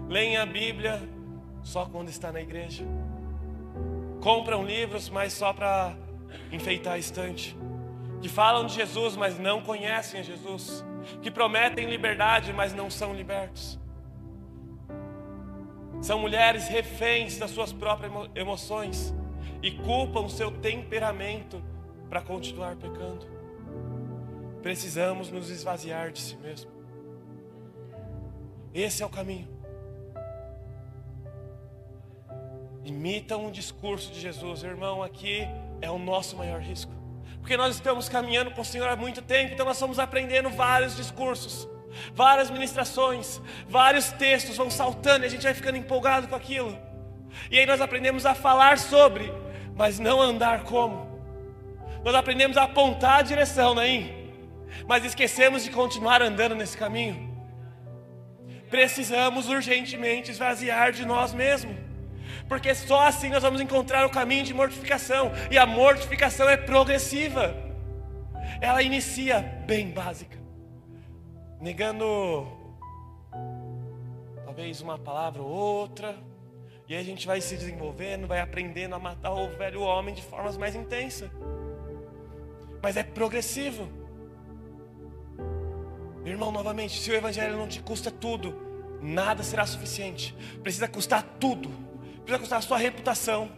[0.07, 1.01] Leem a Bíblia
[1.63, 2.85] só quando está na igreja.
[4.21, 5.95] Compram livros, mas só para
[6.51, 7.57] enfeitar a estante.
[8.21, 10.85] Que falam de Jesus, mas não conhecem a Jesus.
[11.23, 13.79] Que prometem liberdade, mas não são libertos.
[15.99, 19.15] São mulheres reféns das suas próprias emoções
[19.63, 21.63] e culpam o seu temperamento
[22.09, 23.25] para continuar pecando.
[24.61, 26.69] Precisamos nos esvaziar de si mesmo.
[28.73, 29.47] Esse é o caminho.
[32.83, 35.01] Imitam o discurso de Jesus, irmão.
[35.01, 35.47] Aqui
[35.81, 36.91] é o nosso maior risco,
[37.39, 40.95] porque nós estamos caminhando com o Senhor há muito tempo, então nós estamos aprendendo vários
[40.95, 41.67] discursos,
[42.13, 46.77] várias ministrações, vários textos vão saltando e a gente vai ficando empolgado com aquilo.
[47.49, 49.31] E aí nós aprendemos a falar sobre,
[49.75, 51.07] mas não andar como.
[52.03, 54.31] Nós aprendemos a apontar a direção, Naim,
[54.87, 57.31] mas esquecemos de continuar andando nesse caminho.
[58.69, 61.77] Precisamos urgentemente esvaziar de nós mesmos,
[62.49, 67.55] porque só assim nós vamos encontrar o caminho de mortificação, e a mortificação é progressiva,
[68.59, 70.37] ela inicia bem básica,
[71.61, 72.47] negando
[74.43, 76.15] talvez uma palavra ou outra,
[76.93, 80.21] e aí a gente vai se desenvolvendo, vai aprendendo a matar o velho homem de
[80.21, 81.27] formas mais intensas.
[82.83, 83.89] Mas é progressivo.
[86.23, 90.35] Irmão, novamente, se o Evangelho não te custa tudo, nada será suficiente.
[90.61, 91.67] Precisa custar tudo.
[92.17, 93.51] Precisa custar a sua reputação.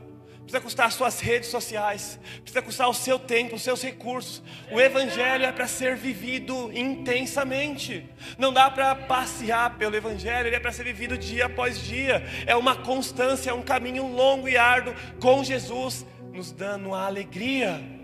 [0.46, 2.18] Precisa custar as suas redes sociais.
[2.42, 4.42] Precisa custar o seu tempo, os seus recursos.
[4.72, 8.08] O Evangelho é para ser vivido intensamente.
[8.38, 12.24] Não dá para passear pelo Evangelho, ele é para ser vivido dia após dia.
[12.46, 17.96] É uma constância, é um caminho longo e árduo com Jesus, nos dando a alegria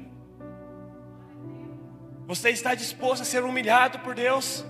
[2.31, 4.63] você está disposto a ser humilhado por Deus?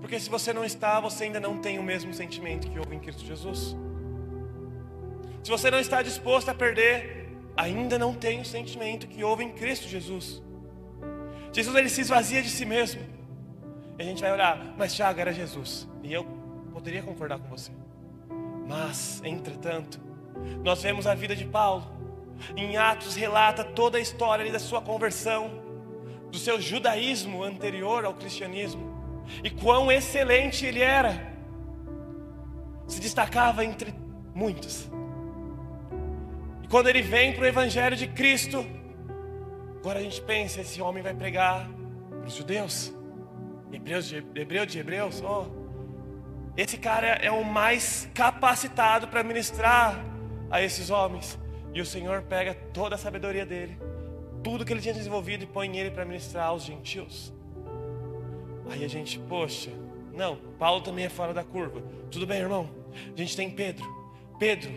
[0.00, 3.00] Porque se você não está, você ainda não tem o mesmo sentimento que houve em
[3.00, 3.74] Cristo Jesus.
[5.46, 9.52] Se você não está disposto a perder, ainda não tem o sentimento que houve em
[9.52, 10.42] Cristo Jesus.
[11.52, 13.00] Jesus ele se esvazia de si mesmo.
[13.96, 15.88] E a gente vai olhar, mas Tiago era Jesus.
[16.02, 16.24] E eu
[16.72, 17.70] poderia concordar com você.
[18.66, 20.00] Mas, entretanto,
[20.64, 21.86] nós vemos a vida de Paulo.
[22.56, 25.62] Em Atos relata toda a história da sua conversão
[26.28, 31.32] do seu judaísmo anterior ao cristianismo e quão excelente ele era.
[32.88, 33.94] Se destacava entre
[34.34, 34.90] muitos.
[36.66, 38.66] E quando ele vem para o Evangelho de Cristo,
[39.78, 41.70] agora a gente pensa: esse homem vai pregar
[42.18, 42.92] para os judeus,
[43.72, 45.22] hebreus de, hebreu de hebreus.
[45.22, 45.46] Oh,
[46.56, 50.04] esse cara é o mais capacitado para ministrar
[50.50, 51.38] a esses homens.
[51.72, 53.78] E o Senhor pega toda a sabedoria dele
[54.46, 57.32] tudo que ele tinha desenvolvido e põe ele para ministrar aos gentios.
[58.70, 59.72] Aí a gente, poxa,
[60.14, 61.82] não, Paulo também é fora da curva.
[62.12, 62.70] Tudo bem, irmão?
[63.12, 63.84] A gente tem Pedro.
[64.38, 64.70] Pedro,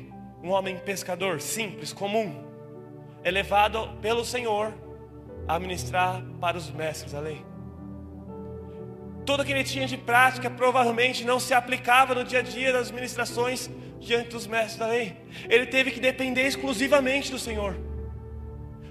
[0.44, 2.44] um homem pescador simples, comum,
[3.24, 4.74] é levado pelo Senhor
[5.48, 7.46] a ministrar para os mestres da lei.
[9.26, 12.90] Tudo que ele tinha de prática provavelmente não se aplicava no dia a dia das
[12.90, 15.18] ministrações diante dos mestres da lei.
[15.50, 17.90] Ele teve que depender exclusivamente do Senhor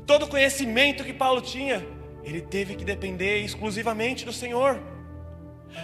[0.09, 1.87] todo conhecimento que Paulo tinha,
[2.25, 4.81] ele teve que depender exclusivamente do Senhor.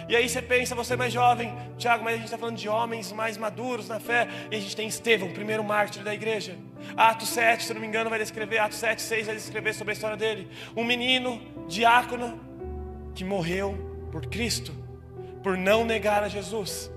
[0.07, 2.67] E aí você pensa, você é mais jovem, Tiago, mas a gente está falando de
[2.67, 4.27] homens mais maduros na fé.
[4.51, 6.57] E a gente tem Estevão, primeiro mártir da igreja.
[6.95, 9.93] Atos 7, se não me engano, vai descrever, Atos 7, 6 vai descrever sobre a
[9.93, 10.49] história dele.
[10.75, 12.39] Um menino, diácono,
[13.13, 14.73] que morreu por Cristo,
[15.41, 16.91] por não negar a Jesus.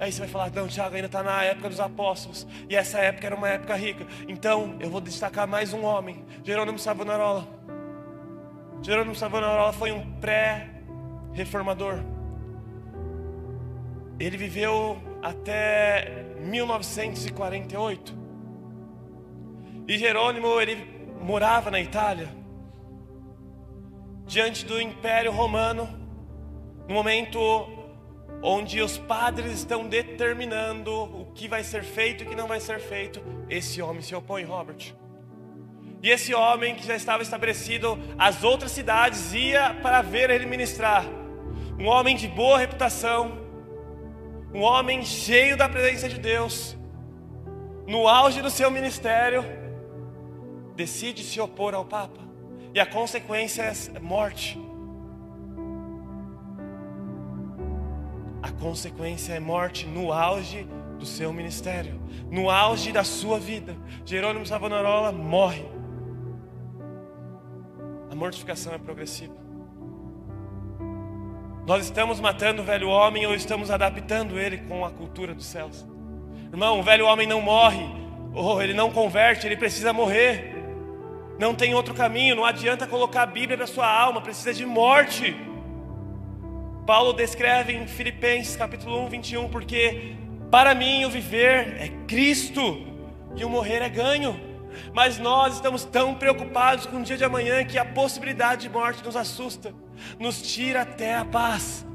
[0.00, 2.46] Aí você vai falar, não, Tiago ainda está na época dos apóstolos.
[2.68, 4.06] E essa época era uma época rica.
[4.28, 7.46] Então, eu vou destacar mais um homem, Jerônimo Savonarola.
[8.82, 12.17] Jerônimo Savonarola foi um pré-reformador.
[14.18, 18.16] Ele viveu até 1948.
[19.86, 20.76] E Jerônimo, ele
[21.20, 22.28] morava na Itália,
[24.26, 25.88] diante do Império Romano,
[26.86, 27.38] no momento
[28.42, 32.60] onde os padres estão determinando o que vai ser feito e o que não vai
[32.60, 34.94] ser feito, esse homem se opõe, Robert.
[36.02, 41.04] E esse homem que já estava estabelecido, as outras cidades ia para ver ele ministrar.
[41.78, 43.47] Um homem de boa reputação,
[44.52, 46.76] um homem cheio da presença de Deus,
[47.86, 49.44] no auge do seu ministério,
[50.74, 52.20] decide se opor ao Papa.
[52.74, 54.58] E a consequência é morte.
[58.58, 60.66] consequência é morte no auge
[60.98, 63.76] do seu ministério, no auge da sua vida.
[64.04, 65.64] Jerônimo Savonarola morre.
[68.10, 69.47] A mortificação é progressiva.
[71.68, 75.86] Nós estamos matando o velho homem ou estamos adaptando ele com a cultura dos céus?
[76.50, 77.84] Irmão, o velho homem não morre,
[78.32, 80.54] ou ele não converte, ele precisa morrer.
[81.38, 85.36] Não tem outro caminho, não adianta colocar a Bíblia na sua alma, precisa de morte.
[86.86, 90.16] Paulo descreve em Filipenses capítulo 1, 21, porque
[90.50, 92.82] para mim o viver é Cristo
[93.36, 94.40] e o morrer é ganho.
[94.94, 99.04] Mas nós estamos tão preocupados com o dia de amanhã que a possibilidade de morte
[99.04, 99.74] nos assusta,
[100.18, 101.86] nos tira até a paz.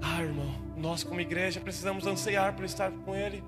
[0.00, 3.42] Ah, irmão, nós como igreja precisamos anseiar por estar com Ele.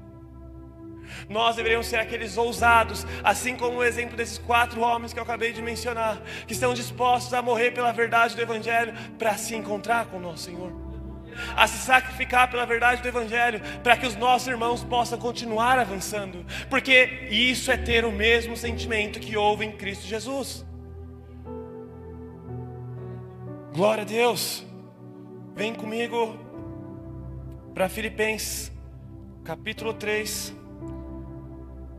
[1.28, 5.52] Nós deveríamos ser aqueles ousados, assim como o exemplo desses quatro homens que eu acabei
[5.52, 10.18] de mencionar, que estão dispostos a morrer pela verdade do Evangelho para se encontrar com
[10.18, 10.72] o nosso Senhor,
[11.56, 16.44] a se sacrificar pela verdade do Evangelho, para que os nossos irmãos possam continuar avançando,
[16.68, 20.64] porque isso é ter o mesmo sentimento que houve em Cristo Jesus.
[23.80, 24.62] Glória a Deus,
[25.54, 26.38] vem comigo
[27.72, 28.70] para Filipenses,
[29.42, 30.54] capítulo 3.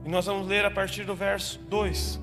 [0.05, 2.21] E nós vamos ler a partir do verso 2.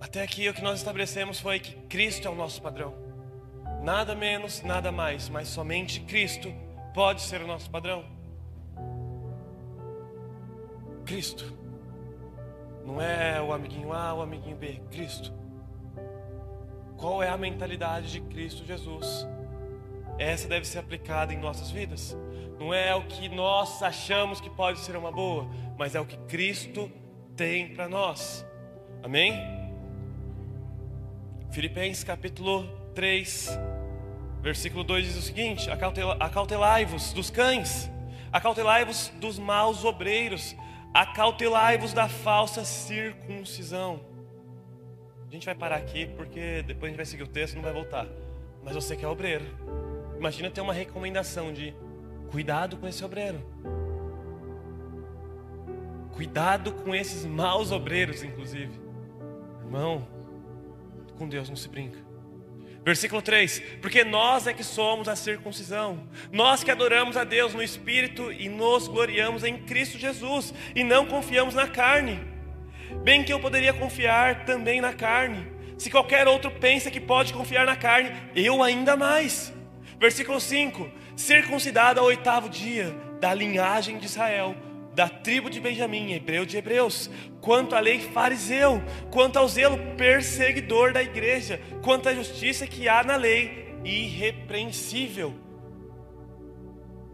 [0.00, 2.94] Até aqui o que nós estabelecemos foi que Cristo é o nosso padrão.
[3.82, 8.04] Nada menos, nada mais, mas somente Cristo pode ser o nosso padrão.
[11.04, 11.56] Cristo.
[12.84, 15.32] Não é o amiguinho A, o amiguinho B, Cristo.
[16.96, 19.26] Qual é a mentalidade de Cristo Jesus?
[20.18, 22.16] Essa deve ser aplicada em nossas vidas.
[22.58, 26.16] Não é o que nós achamos que pode ser uma boa, mas é o que
[26.26, 26.90] Cristo
[27.36, 28.44] tem para nós.
[29.02, 29.32] Amém?
[31.52, 33.58] Filipenses capítulo 3,
[34.40, 37.90] versículo 2 diz o seguinte: Acautelai-vos dos cães,
[38.32, 40.54] acautelai-vos dos maus obreiros,
[40.94, 44.00] acautelai-vos da falsa circuncisão.
[45.28, 47.62] A gente vai parar aqui porque depois a gente vai seguir o texto e não
[47.62, 48.06] vai voltar.
[48.64, 49.44] Mas você que é obreiro,
[50.16, 51.74] imagina ter uma recomendação de
[52.30, 53.40] cuidado com esse obreiro.
[56.12, 58.72] Cuidado com esses maus obreiros, inclusive.
[59.62, 60.06] Irmão,
[61.16, 62.07] com Deus não se brinca.
[62.84, 67.62] Versículo 3: Porque nós é que somos a circuncisão, nós que adoramos a Deus no
[67.62, 72.20] Espírito e nos gloriamos em Cristo Jesus, e não confiamos na carne.
[73.02, 75.46] Bem que eu poderia confiar também na carne.
[75.76, 79.52] Se qualquer outro pensa que pode confiar na carne, eu ainda mais.
[80.00, 84.54] Versículo 5: Circuncidado ao oitavo dia, da linhagem de Israel
[84.98, 87.08] da tribo de Benjamim, hebreu de hebreus,
[87.40, 88.82] quanto à lei fariseu,
[89.12, 95.32] quanto ao zelo perseguidor da igreja, quanto à justiça que há na lei, irrepreensível.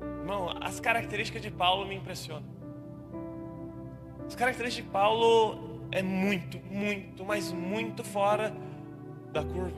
[0.00, 2.48] Irmão, as características de Paulo me impressionam.
[4.26, 8.56] As características de Paulo é muito, muito, mas muito fora
[9.30, 9.76] da curva.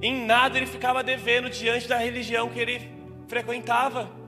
[0.00, 2.90] Em nada ele ficava devendo diante da religião que ele
[3.28, 4.19] frequentava.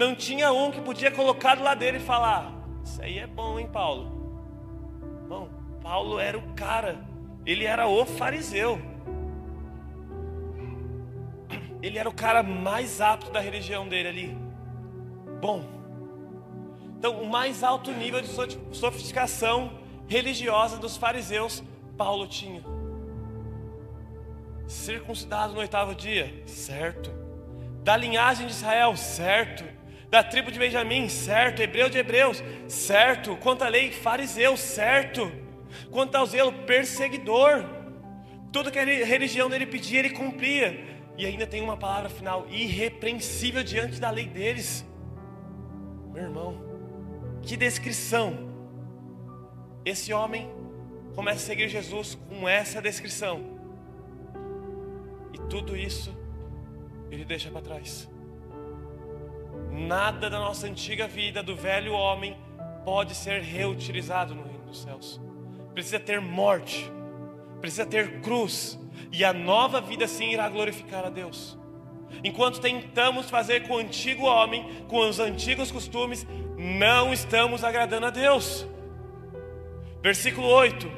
[0.00, 3.60] Não tinha um que podia colocar do lado dele e falar: Isso aí é bom,
[3.60, 4.06] hein, Paulo?
[5.28, 5.50] Bom,
[5.82, 7.04] Paulo era o cara,
[7.44, 8.80] ele era o fariseu.
[11.82, 14.38] Ele era o cara mais apto da religião dele ali.
[15.38, 15.66] Bom,
[16.96, 18.28] então o mais alto nível de
[18.72, 19.70] sofisticação
[20.08, 21.62] religiosa dos fariseus,
[21.98, 22.62] Paulo tinha.
[24.66, 27.10] Circuncidado no oitavo dia, certo.
[27.82, 29.79] Da linhagem de Israel, certo
[30.10, 35.30] da tribo de Benjamim, certo, hebreu de hebreus, certo, quanto à lei, fariseu, certo,
[35.88, 37.64] quanto ao zelo, perseguidor,
[38.52, 40.84] tudo que a religião dele pedia, ele cumpria,
[41.16, 44.84] e ainda tem uma palavra final, irrepreensível diante da lei deles,
[46.12, 46.60] meu irmão,
[47.42, 48.50] que descrição,
[49.84, 50.50] esse homem
[51.14, 53.60] começa a seguir Jesus com essa descrição,
[55.32, 56.12] e tudo isso
[57.12, 58.10] ele deixa para trás.
[59.70, 62.36] Nada da nossa antiga vida, do velho homem,
[62.84, 65.20] pode ser reutilizado no reino dos céus.
[65.74, 66.90] Precisa ter morte,
[67.60, 68.78] precisa ter cruz,
[69.12, 71.58] e a nova vida sim irá glorificar a Deus.
[72.24, 78.10] Enquanto tentamos fazer com o antigo homem, com os antigos costumes, não estamos agradando a
[78.10, 78.66] Deus.
[80.02, 80.90] Versículo 8,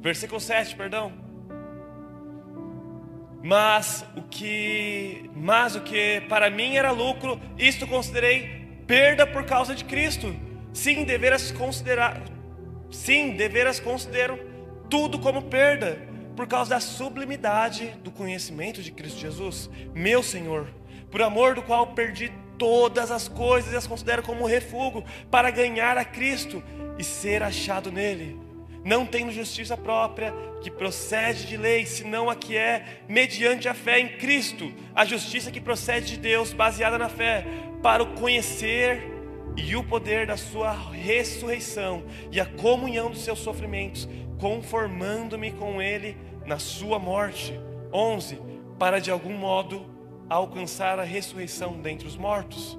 [0.00, 1.27] versículo 7, perdão.
[3.42, 9.74] Mas o que, mas o que para mim era lucro, isto considerei perda por causa
[9.74, 10.34] de Cristo.
[10.72, 12.22] Sim, deveras considerar,
[12.90, 14.38] sim, deveras consideram
[14.90, 20.68] tudo como perda por causa da sublimidade do conhecimento de Cristo Jesus, meu Senhor,
[21.10, 25.96] por amor do qual perdi todas as coisas e as considero como refúgio para ganhar
[25.96, 26.62] a Cristo
[26.98, 28.47] e ser achado nele.
[28.84, 34.00] Não tendo justiça própria que procede de lei, senão a que é mediante a fé
[34.00, 37.46] em Cristo, a justiça que procede de Deus, baseada na fé,
[37.82, 39.02] para o conhecer
[39.56, 44.08] e o poder da sua ressurreição e a comunhão dos seus sofrimentos,
[44.38, 46.16] conformando-me com ele
[46.46, 47.58] na sua morte.
[47.92, 48.40] 11.
[48.78, 49.86] Para de algum modo
[50.28, 52.78] alcançar a ressurreição dentre os mortos.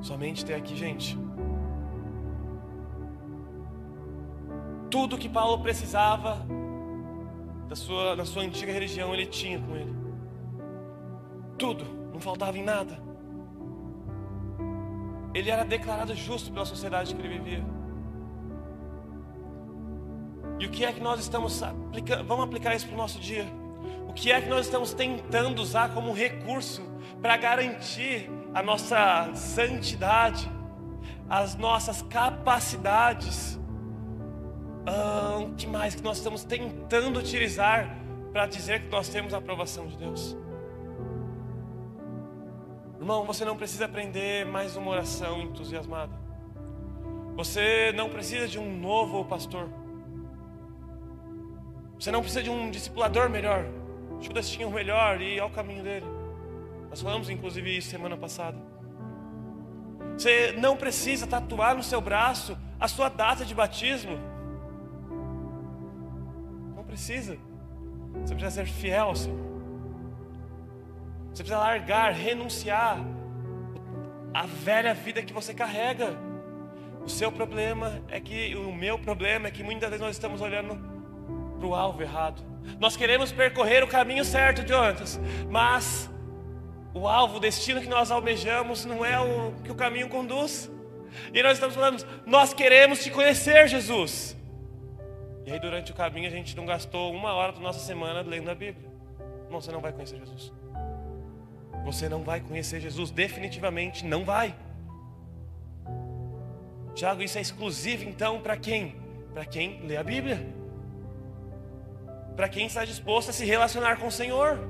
[0.00, 1.25] Somente ter aqui, gente.
[4.90, 6.46] Tudo que Paulo precisava
[7.68, 9.94] da sua, da sua antiga religião, ele tinha com ele.
[11.58, 12.98] Tudo, não faltava em nada.
[15.34, 17.64] Ele era declarado justo pela sociedade que ele vivia.
[20.58, 22.24] E o que é que nós estamos aplicando?
[22.24, 23.46] Vamos aplicar isso para o nosso dia.
[24.08, 26.82] O que é que nós estamos tentando usar como recurso
[27.20, 30.50] para garantir a nossa santidade,
[31.28, 33.60] as nossas capacidades?
[34.86, 37.98] Ah, o que mais que nós estamos tentando utilizar
[38.32, 40.36] para dizer que nós temos a aprovação de Deus?
[43.00, 46.12] Irmão, você não precisa aprender mais uma oração entusiasmada.
[47.34, 49.68] Você não precisa de um novo pastor.
[51.98, 53.66] Você não precisa de um discipulador melhor.
[54.20, 56.06] Judas tinha o melhor e ao caminho dele.
[56.88, 58.56] Nós falamos inclusive isso semana passada.
[60.16, 64.35] Você não precisa tatuar no seu braço a sua data de batismo.
[66.96, 67.36] Precisa.
[68.24, 69.38] Você precisa ser fiel ao Senhor.
[71.28, 72.98] Você precisa largar, renunciar
[74.32, 76.16] a velha vida que você carrega.
[77.04, 80.74] O seu problema é que, o meu problema é que muitas vezes nós estamos olhando
[81.58, 82.42] para o alvo errado.
[82.80, 85.20] Nós queremos percorrer o caminho certo, Jonatas,
[85.50, 86.10] mas
[86.94, 90.70] o alvo, o destino que nós almejamos não é o que o caminho conduz.
[91.34, 94.35] E nós estamos falando, nós queremos te conhecer, Jesus.
[95.46, 98.50] E aí durante o caminho a gente não gastou uma hora da nossa semana lendo
[98.50, 98.90] a Bíblia.
[99.48, 100.52] Não, você não vai conhecer Jesus.
[101.84, 104.54] Você não vai conhecer Jesus, definitivamente não vai.
[106.94, 108.96] Tiago, isso é exclusivo então para quem?
[109.32, 110.56] Para quem lê a Bíblia
[112.36, 114.60] para quem está disposto a se relacionar com o Senhor,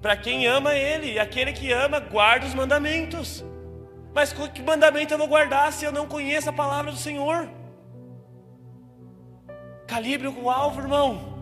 [0.00, 3.44] para quem ama Ele, e aquele que ama guarda os mandamentos.
[4.14, 7.48] Mas que mandamento eu vou guardar se eu não conheço a palavra do Senhor?
[9.86, 11.34] Calibre o alvo, irmão.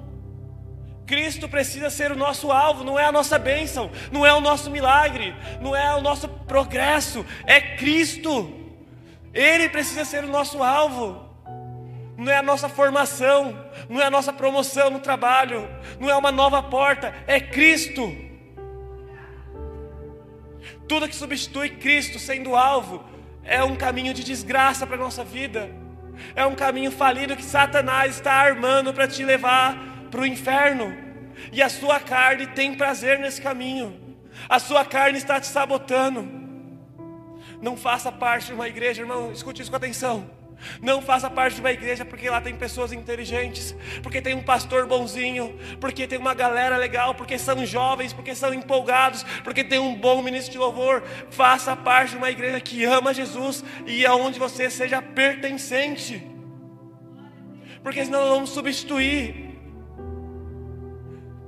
[1.06, 4.70] Cristo precisa ser o nosso alvo, não é a nossa bênção, não é o nosso
[4.70, 8.52] milagre, não é o nosso progresso, é Cristo.
[9.32, 11.24] Ele precisa ser o nosso alvo
[12.16, 15.68] não é a nossa formação, não é a nossa promoção no trabalho,
[15.98, 18.14] não é uma nova porta, é Cristo.
[20.86, 23.02] Tudo que substitui Cristo sendo alvo
[23.42, 25.70] é um caminho de desgraça para a nossa vida,
[26.34, 29.76] é um caminho falido que Satanás está armando para te levar
[30.10, 30.96] para o inferno,
[31.52, 34.16] e a sua carne tem prazer nesse caminho,
[34.48, 36.28] a sua carne está te sabotando.
[37.60, 40.30] Não faça parte de uma igreja, irmão, escute isso com atenção.
[40.80, 44.86] Não faça parte de uma igreja porque lá tem pessoas inteligentes, porque tem um pastor
[44.86, 49.94] bonzinho, porque tem uma galera legal, porque são jovens, porque são empolgados, porque tem um
[49.94, 51.02] bom ministro de louvor.
[51.30, 56.22] Faça parte de uma igreja que ama Jesus e aonde você seja pertencente.
[57.82, 59.58] Porque senão nós vamos substituir.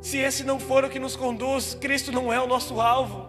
[0.01, 3.29] Se esse não for o que nos conduz, Cristo não é o nosso alvo.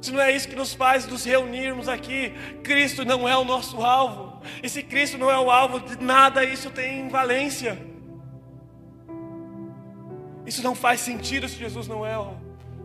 [0.00, 3.80] Se não é isso que nos faz nos reunirmos aqui, Cristo não é o nosso
[3.82, 4.31] alvo.
[4.62, 7.78] E se Cristo não é o alvo de nada, isso tem valência.
[10.46, 12.34] Isso não faz sentido se Jesus não é o,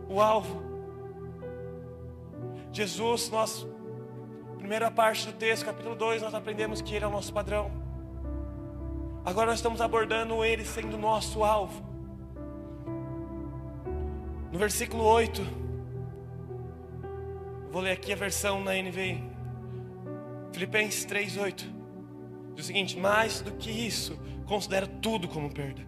[0.08, 0.62] o alvo.
[2.72, 3.66] Jesus, nós,
[4.58, 7.70] primeira parte do texto, capítulo 2, nós aprendemos que Ele é o nosso padrão.
[9.24, 11.82] Agora nós estamos abordando Ele sendo o nosso alvo.
[14.52, 15.42] No versículo 8,
[17.70, 19.37] vou ler aqui a versão na NVI.
[20.58, 21.66] Filipenses 3:8
[22.56, 25.86] diz o seguinte: mais do que isso, considero tudo como perda,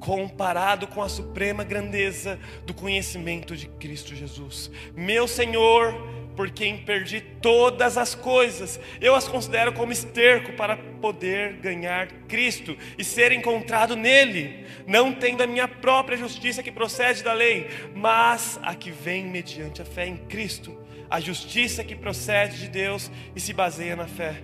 [0.00, 5.92] comparado com a suprema grandeza do conhecimento de Cristo Jesus, meu Senhor,
[6.34, 12.74] por quem perdi todas as coisas, eu as considero como esterco para poder ganhar Cristo
[12.96, 18.58] e ser encontrado nele, não tendo a minha própria justiça que procede da lei, mas
[18.62, 23.40] a que vem mediante a fé em Cristo a justiça que procede de Deus e
[23.40, 24.42] se baseia na fé.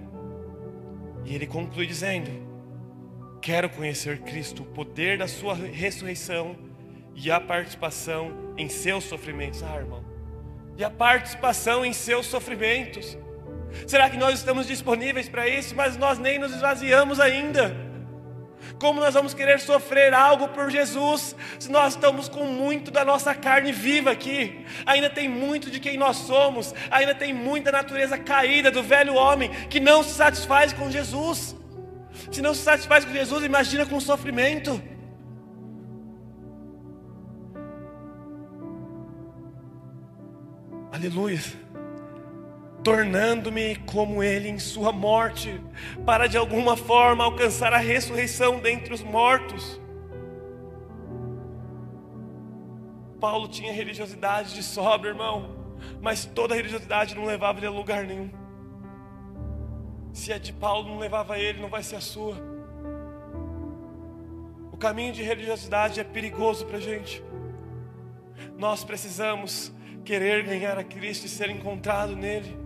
[1.24, 2.30] E ele conclui dizendo:
[3.40, 6.56] Quero conhecer Cristo, o poder da Sua ressurreição
[7.14, 9.62] e a participação em seus sofrimentos.
[9.62, 10.04] Ah, irmão,
[10.76, 13.16] e a participação em seus sofrimentos.
[13.86, 15.74] Será que nós estamos disponíveis para isso?
[15.74, 17.91] Mas nós nem nos esvaziamos ainda.
[18.78, 23.34] Como nós vamos querer sofrer algo por Jesus se nós estamos com muito da nossa
[23.34, 24.64] carne viva aqui?
[24.84, 29.50] Ainda tem muito de quem nós somos, ainda tem muita natureza caída do velho homem
[29.68, 31.56] que não se satisfaz com Jesus.
[32.30, 34.82] Se não se satisfaz com Jesus, imagina com sofrimento.
[40.92, 41.61] Aleluia
[42.82, 45.60] tornando-me como Ele em Sua morte,
[46.04, 49.80] para de alguma forma alcançar a ressurreição dentre os mortos.
[53.20, 55.50] Paulo tinha religiosidade de sobra, irmão,
[56.00, 58.30] mas toda religiosidade não levava ele a lugar nenhum.
[60.12, 62.36] Se a de Paulo não levava ele, não vai ser a sua.
[64.72, 67.22] O caminho de religiosidade é perigoso para a gente.
[68.58, 69.72] Nós precisamos
[70.04, 72.62] querer ganhar a Cristo e ser encontrado nele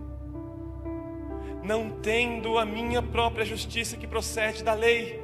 [1.67, 5.21] não tendo a minha própria justiça que procede da lei,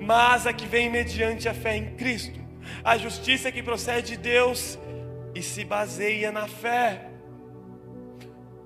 [0.00, 2.40] mas a que vem mediante a fé em Cristo,
[2.82, 4.76] a justiça que procede de Deus
[5.32, 7.08] e se baseia na fé.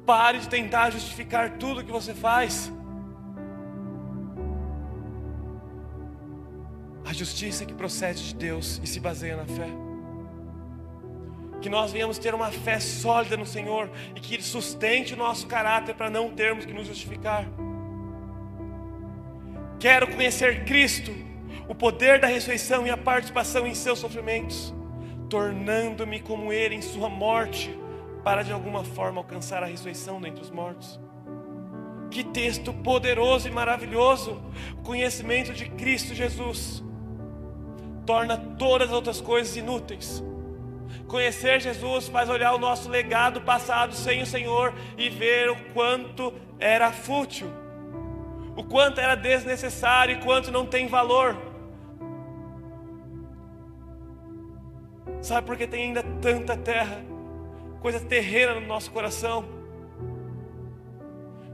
[0.06, 2.72] Pare de tentar justificar tudo que você faz.
[7.04, 9.83] A justiça que procede de Deus e se baseia na fé
[11.64, 15.46] que nós venhamos ter uma fé sólida no Senhor e que Ele sustente o nosso
[15.46, 17.46] caráter para não termos que nos justificar.
[19.80, 21.10] Quero conhecer Cristo,
[21.66, 24.74] o poder da ressurreição e a participação em seus sofrimentos,
[25.30, 27.74] tornando-me como Ele em Sua morte,
[28.22, 31.00] para de alguma forma alcançar a ressurreição dentre os mortos.
[32.10, 34.38] Que texto poderoso e maravilhoso!
[34.76, 36.84] O conhecimento de Cristo Jesus
[38.04, 40.22] torna todas as outras coisas inúteis
[41.06, 46.32] Conhecer Jesus faz olhar o nosso legado passado sem o Senhor e ver o quanto
[46.58, 47.48] era fútil,
[48.56, 51.36] o quanto era desnecessário e quanto não tem valor.
[55.20, 57.02] Sabe por que tem ainda tanta terra,
[57.80, 59.44] coisa terrena no nosso coração?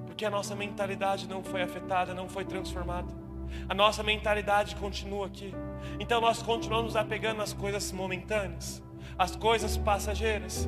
[0.07, 3.09] Porque a nossa mentalidade não foi afetada, não foi transformada.
[3.69, 5.55] A nossa mentalidade continua aqui.
[5.99, 8.83] Então nós continuamos apegando nas coisas momentâneas
[9.21, 10.67] as coisas passageiras.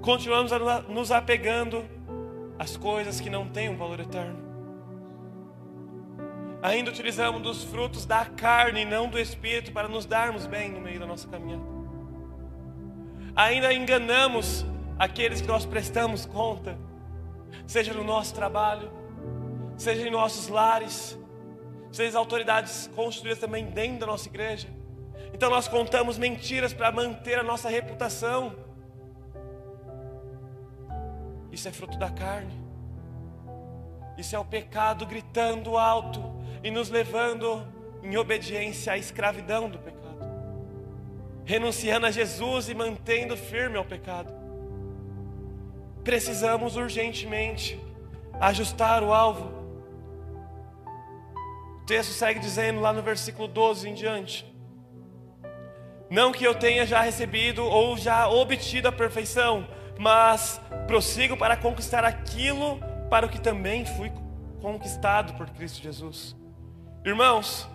[0.00, 0.52] Continuamos
[0.88, 1.84] nos apegando
[2.56, 4.38] às coisas que não têm um valor eterno.
[6.62, 10.80] Ainda utilizamos dos frutos da carne e não do espírito para nos darmos bem no
[10.80, 11.64] meio da nossa caminhada.
[13.34, 14.64] Ainda enganamos
[14.96, 16.78] aqueles que nós prestamos conta,
[17.66, 18.88] seja no nosso trabalho,
[19.76, 21.18] seja em nossos lares,
[21.90, 24.68] seja as autoridades constituídas também dentro da nossa igreja.
[25.32, 28.54] Então nós contamos mentiras para manter a nossa reputação.
[31.50, 32.52] Isso é fruto da carne.
[34.16, 36.22] Isso é o pecado gritando alto
[36.62, 37.66] e nos levando
[38.02, 40.00] em obediência à escravidão do pecado.
[41.44, 44.32] Renunciando a Jesus e mantendo firme ao pecado.
[46.04, 47.80] Precisamos urgentemente
[48.40, 49.50] ajustar o alvo.
[51.82, 54.49] O texto segue dizendo lá no versículo 12 em diante:
[56.10, 62.04] não que eu tenha já recebido ou já obtido a perfeição, mas prossigo para conquistar
[62.04, 64.10] aquilo para o que também fui
[64.60, 66.36] conquistado por Cristo Jesus.
[67.04, 67.68] Irmãos,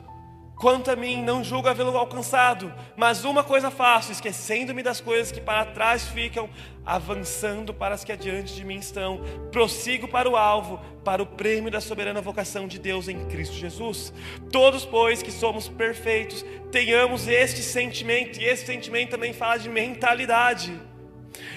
[0.56, 5.42] Quanto a mim, não julgo havê-lo alcançado, mas uma coisa faço, esquecendo-me das coisas que
[5.42, 6.50] para trás ficam,
[6.86, 9.20] avançando para as que adiante de mim estão,
[9.52, 14.14] prossigo para o alvo, para o prêmio da soberana vocação de Deus em Cristo Jesus.
[14.50, 20.80] Todos, pois, que somos perfeitos, tenhamos este sentimento, e esse sentimento também fala de mentalidade.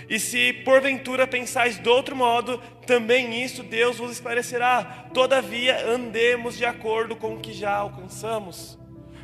[0.09, 5.09] E se porventura pensais de outro modo, também isso Deus vos esclarecerá.
[5.15, 8.77] Todavia, andemos de acordo com o que já alcançamos.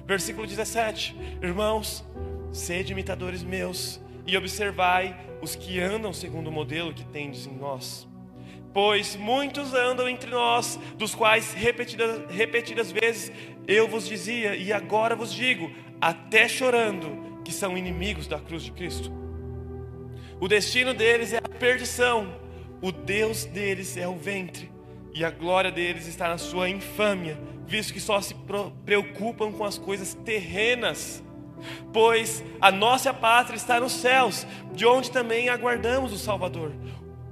[0.06, 2.04] Versículo 17: Irmãos,
[2.52, 8.06] sede imitadores meus e observai os que andam segundo o modelo que tendes em nós.
[8.72, 13.32] Pois muitos andam entre nós, dos quais repetidas, repetidas vezes
[13.68, 18.72] eu vos dizia, e agora vos digo, até chorando, que são inimigos da cruz de
[18.72, 19.12] Cristo.
[20.40, 22.34] O destino deles é a perdição,
[22.82, 24.70] o Deus deles é o ventre,
[25.14, 28.34] e a glória deles está na sua infâmia visto que só se
[28.84, 31.22] preocupam com as coisas terrenas.
[31.92, 36.72] Pois a nossa pátria está nos céus, de onde também aguardamos o Salvador,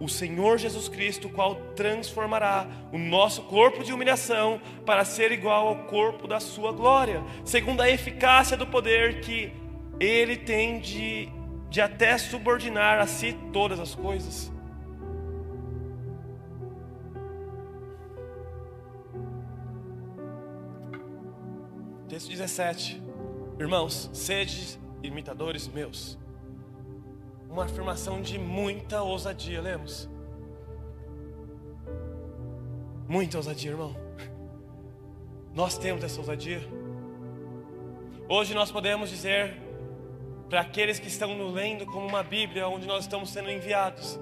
[0.01, 5.77] o Senhor Jesus Cristo, qual transformará o nosso corpo de humilhação para ser igual ao
[5.85, 9.53] corpo da sua glória, segundo a eficácia do poder que
[10.01, 11.29] ele tem de,
[11.69, 14.52] de até subordinar a si todas as coisas.
[22.13, 23.03] Texto 17.
[23.59, 26.19] Irmãos, sede imitadores meus
[27.49, 30.11] uma afirmação de muita ousadia, lemos?
[33.09, 33.97] Muita ousadia, irmão.
[35.55, 36.61] Nós temos essa ousadia.
[38.29, 39.57] Hoje nós podemos dizer
[40.51, 44.21] para aqueles que estão nos lendo como uma Bíblia, onde nós estamos sendo enviados,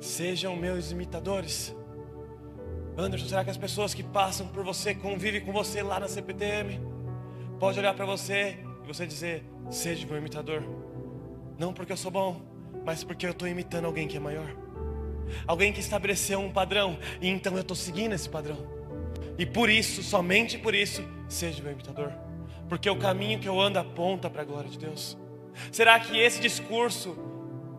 [0.00, 1.77] sejam meus imitadores.
[2.98, 6.80] Anderson, será que as pessoas que passam por você, convivem com você lá na CPTM,
[7.60, 10.64] pode olhar para você e você dizer: seja meu imitador?
[11.56, 12.42] Não porque eu sou bom,
[12.84, 14.52] mas porque eu estou imitando alguém que é maior.
[15.46, 18.58] Alguém que estabeleceu um padrão, e então eu estou seguindo esse padrão.
[19.38, 22.12] E por isso, somente por isso, seja meu imitador.
[22.68, 25.16] Porque o caminho que eu ando aponta para a glória de Deus.
[25.70, 27.16] Será que esse discurso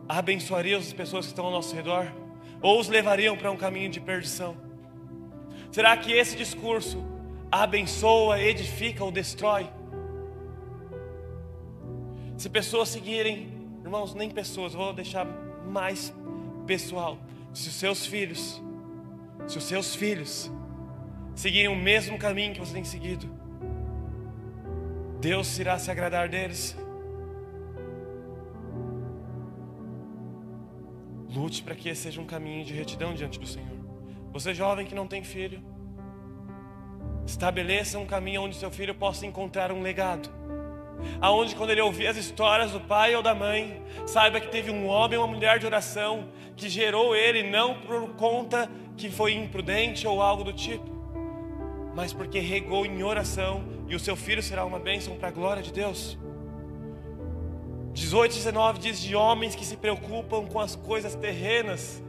[0.07, 2.09] abençoaria as pessoas que estão ao nosso redor?
[2.61, 4.68] Ou os levariam para um caminho de perdição?
[5.71, 7.03] Será que esse discurso
[7.51, 9.69] abençoa, edifica ou destrói?
[12.37, 13.59] Se pessoas seguirem
[13.89, 15.25] Irmãos, nem pessoas, vou deixar
[15.65, 16.13] mais
[16.67, 17.17] pessoal.
[17.51, 18.61] Se os seus filhos,
[19.47, 20.51] se os seus filhos
[21.33, 23.27] seguirem o mesmo caminho que você tem seguido,
[25.19, 26.77] Deus irá se agradar deles.
[31.33, 33.78] Lute para que esse seja um caminho de retidão diante do Senhor.
[34.31, 35.61] Você jovem que não tem filho,
[37.25, 40.39] estabeleça um caminho onde seu filho possa encontrar um legado
[41.21, 44.87] aonde quando ele ouvir as histórias do pai ou da mãe, saiba que teve um
[44.87, 50.05] homem ou uma mulher de oração que gerou ele não por conta que foi imprudente
[50.05, 50.89] ou algo do tipo,
[51.95, 55.63] mas porque regou em oração e o seu filho será uma bênção para a glória
[55.63, 56.17] de Deus.
[57.93, 62.03] 18 19 diz de homens que se preocupam com as coisas terrenas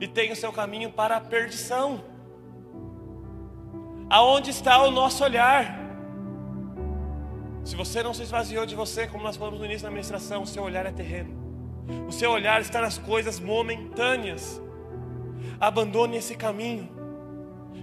[0.00, 2.04] e têm o seu caminho para a perdição.
[4.08, 5.86] Aonde está o nosso olhar?
[7.64, 10.46] Se você não se esvaziou de você, como nós falamos no início da ministração, o
[10.46, 11.34] seu olhar é terreno.
[12.06, 14.62] O seu olhar está nas coisas momentâneas.
[15.58, 16.88] Abandone esse caminho.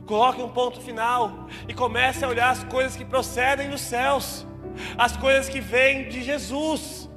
[0.06, 4.46] Coloque um ponto final e comece a olhar as coisas que procedem dos céus,
[4.98, 7.10] as coisas que vêm de Jesus,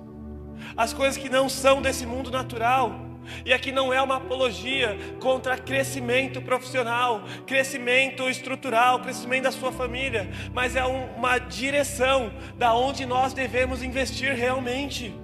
[0.76, 3.05] as coisas que não são desse mundo natural.
[3.44, 10.28] E aqui não é uma apologia contra crescimento profissional, crescimento estrutural, crescimento da sua família,
[10.52, 15.14] mas é uma direção da onde nós devemos investir realmente.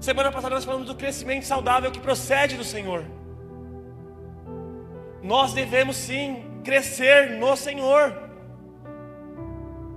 [0.00, 3.04] Semana passada nós falamos do crescimento saudável que procede do Senhor.
[5.22, 8.30] Nós devemos sim crescer no Senhor.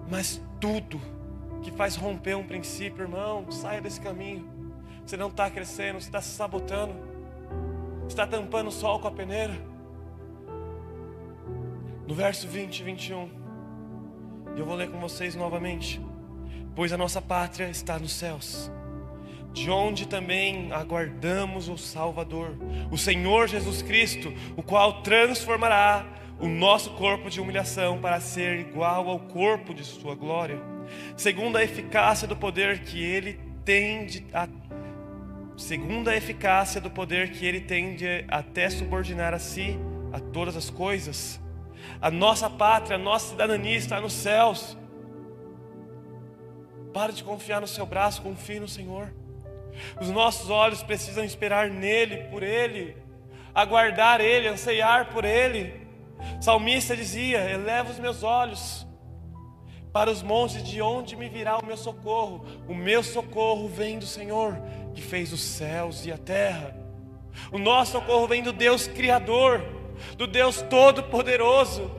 [0.09, 0.99] Mas tudo
[1.61, 4.45] que faz romper um princípio, irmão, saia desse caminho.
[5.05, 6.93] Você não está crescendo, você está se sabotando
[8.07, 9.53] está tampando o sol com a peneira.
[12.07, 13.29] No verso 20 e 21,
[14.57, 16.01] eu vou ler com vocês novamente.
[16.75, 18.71] Pois a nossa pátria está nos céus,
[19.53, 22.57] de onde também aguardamos o Salvador,
[22.91, 26.05] o Senhor Jesus Cristo, o qual transformará
[26.39, 30.59] o nosso corpo de humilhação para ser igual ao corpo de Sua glória,
[31.15, 34.47] segundo a eficácia do poder que Ele tem de, a,
[35.57, 39.77] segundo a eficácia do poder que ele tem de até subordinar a si
[40.11, 41.39] a todas as coisas.
[42.01, 44.77] A nossa pátria, a nossa cidadania está nos céus.
[46.93, 49.13] Para de confiar no seu braço, confie no Senhor.
[49.99, 52.95] Os nossos olhos precisam esperar nele, por ele,
[53.53, 55.81] aguardar ele, anseiar por ele.
[56.39, 58.85] Salmista dizia: Eleva os meus olhos
[59.91, 62.45] para os montes, de onde me virá o meu socorro.
[62.67, 64.57] O meu socorro vem do Senhor
[64.93, 66.75] que fez os céus e a terra.
[67.51, 69.63] O nosso socorro vem do Deus Criador,
[70.17, 71.91] do Deus Todo-Poderoso,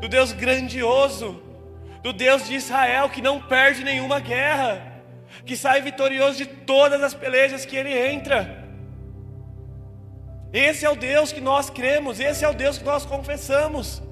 [0.00, 1.42] do Deus grandioso,
[2.02, 5.02] do Deus de Israel que não perde nenhuma guerra,
[5.44, 8.64] que sai vitorioso de todas as pelejas que ele entra.
[10.52, 14.02] Esse é o Deus que nós cremos, esse é o Deus que nós confessamos.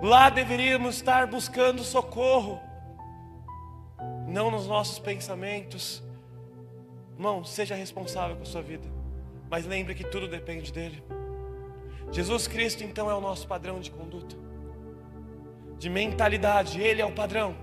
[0.00, 2.67] Lá deveríamos estar buscando socorro
[4.28, 6.02] não nos nossos pensamentos.
[7.14, 8.86] Irmão, seja responsável com a sua vida,
[9.50, 11.02] mas lembre que tudo depende dele.
[12.12, 14.36] Jesus Cristo, então, é o nosso padrão de conduta,
[15.78, 17.56] de mentalidade, ele é o padrão,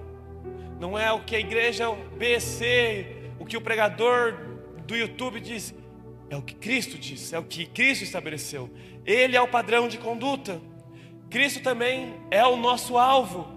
[0.79, 4.33] não é o que a igreja BC, o que o pregador
[4.85, 5.73] do YouTube diz,
[6.29, 8.69] É o que Cristo disse, é o que Cristo estabeleceu.
[9.05, 10.59] Ele é o padrão de conduta.
[11.29, 13.54] Cristo também é o nosso alvo.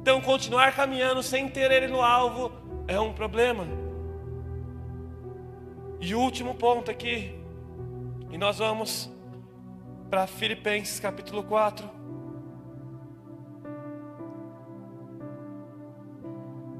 [0.00, 2.52] Então, continuar caminhando sem ter Ele no alvo
[2.86, 3.66] é um problema.
[6.00, 7.34] E o último ponto aqui,
[8.30, 9.10] e nós vamos
[10.08, 11.88] para Filipenses capítulo 4.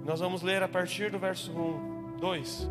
[0.04, 2.70] Nós vamos ler a partir do verso 1, 2.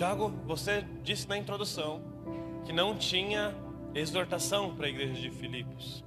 [0.00, 2.00] Tiago, você disse na introdução
[2.64, 3.54] que não tinha
[3.94, 6.02] exortação para a igreja de Filipos.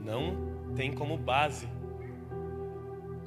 [0.00, 1.68] Não tem como base.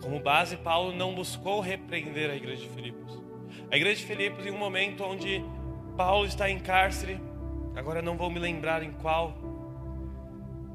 [0.01, 3.23] Como base, Paulo não buscou repreender a igreja de Filipos.
[3.71, 5.41] A igreja de Filipos, em um momento onde
[5.95, 7.21] Paulo está em cárcere,
[7.77, 9.37] agora não vou me lembrar em qual,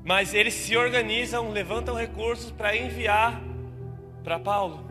[0.02, 3.38] mas eles se organizam, levantam recursos para enviar
[4.24, 4.87] para Paulo.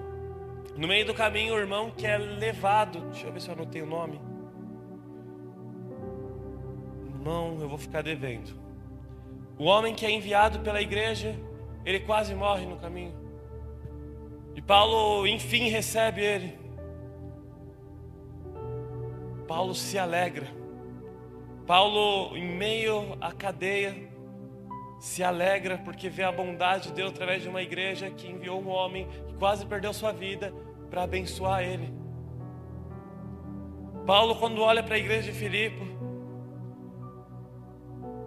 [0.78, 3.82] No meio do caminho, o irmão que é levado, deixa eu ver se eu anotei
[3.82, 4.22] o nome.
[7.16, 8.56] Irmão, eu vou ficar devendo.
[9.58, 11.36] O homem que é enviado pela igreja,
[11.84, 13.16] ele quase morre no caminho.
[14.56, 16.60] E Paulo, enfim, recebe ele.
[19.48, 20.46] Paulo se alegra.
[21.66, 23.96] Paulo, em meio à cadeia,
[25.00, 28.70] se alegra porque vê a bondade de Deus através de uma igreja que enviou um
[28.70, 30.54] homem que quase perdeu sua vida
[30.90, 31.94] para abençoar ele.
[34.06, 35.98] Paulo, quando olha para a igreja de Filipe,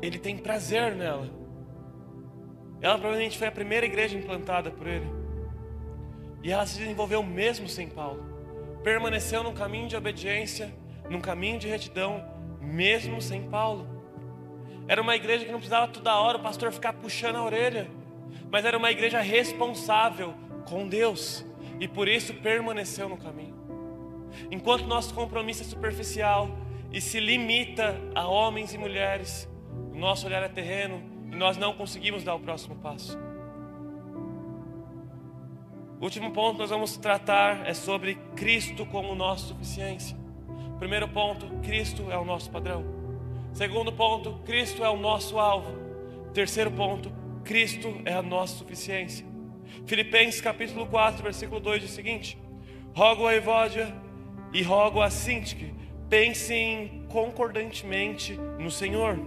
[0.02, 1.28] ele tem prazer nela.
[2.80, 5.06] Ela provavelmente foi a primeira igreja implantada por ele.
[6.42, 8.22] E ela se desenvolveu mesmo sem Paulo.
[8.82, 10.74] Permaneceu num caminho de obediência,
[11.08, 12.24] num caminho de retidão,
[12.60, 13.86] mesmo sem Paulo.
[14.88, 17.90] Era uma igreja que não precisava toda hora o pastor ficar puxando a orelha,
[18.50, 20.34] mas era uma igreja responsável
[20.66, 21.44] com Deus
[21.80, 23.58] e por isso permaneceu no caminho.
[24.50, 26.48] Enquanto nosso compromisso é superficial
[26.92, 29.48] e se limita a homens e mulheres,
[29.92, 31.02] o nosso olhar é terreno
[31.32, 33.18] e nós não conseguimos dar o próximo passo.
[35.98, 40.16] O último ponto que nós vamos tratar é sobre Cristo como nossa suficiência.
[40.78, 42.84] Primeiro ponto, Cristo é o nosso padrão.
[43.52, 45.70] Segundo ponto, Cristo é o nosso alvo.
[46.32, 47.12] Terceiro ponto,
[47.44, 49.29] Cristo é a nossa suficiência.
[49.86, 52.38] Filipenses capítulo 4, versículo 2 diz o seguinte:
[52.94, 53.94] Rogo a Evódia
[54.52, 55.74] e rogo a Sintique,
[56.08, 59.18] pensem concordantemente no Senhor.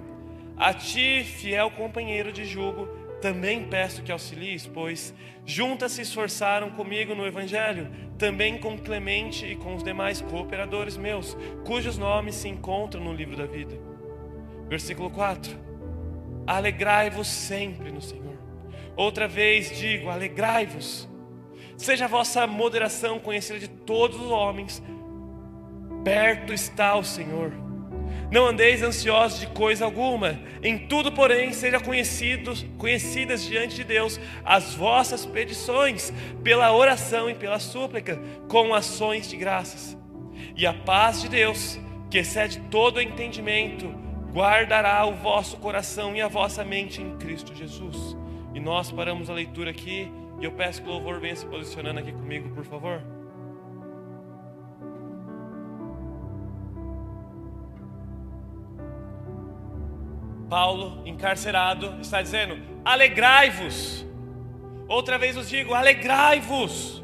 [0.57, 2.87] A ti, fiel companheiro de jugo,
[3.21, 5.13] também peço que auxilies, pois
[5.45, 11.37] juntas se esforçaram comigo no Evangelho, também com Clemente e com os demais cooperadores meus,
[11.65, 13.79] cujos nomes se encontram no livro da vida.
[14.67, 15.57] Versículo 4:
[16.45, 18.32] Alegrai-vos sempre no Senhor.
[18.95, 21.09] Outra vez digo: alegrai-vos.
[21.77, 24.81] Seja a vossa moderação conhecida de todos os homens.
[26.03, 27.51] Perto está o Senhor.
[28.31, 30.39] Não andeis ansiosos de coisa alguma.
[30.61, 36.11] Em tudo, porém, sejam conhecidas diante de Deus as vossas petições,
[36.43, 39.97] pela oração e pela súplica, com ações de graças.
[40.55, 41.79] E a paz de Deus,
[42.09, 43.93] que excede todo entendimento,
[44.31, 48.17] guardará o vosso coração e a vossa mente em Cristo Jesus.
[48.53, 50.11] E nós paramos a leitura aqui.
[50.39, 53.01] E eu peço que o louvor venha se posicionando aqui comigo, por favor.
[60.49, 64.05] Paulo, encarcerado, está dizendo: alegrai-vos.
[64.87, 67.03] Outra vez os digo: alegrai-vos.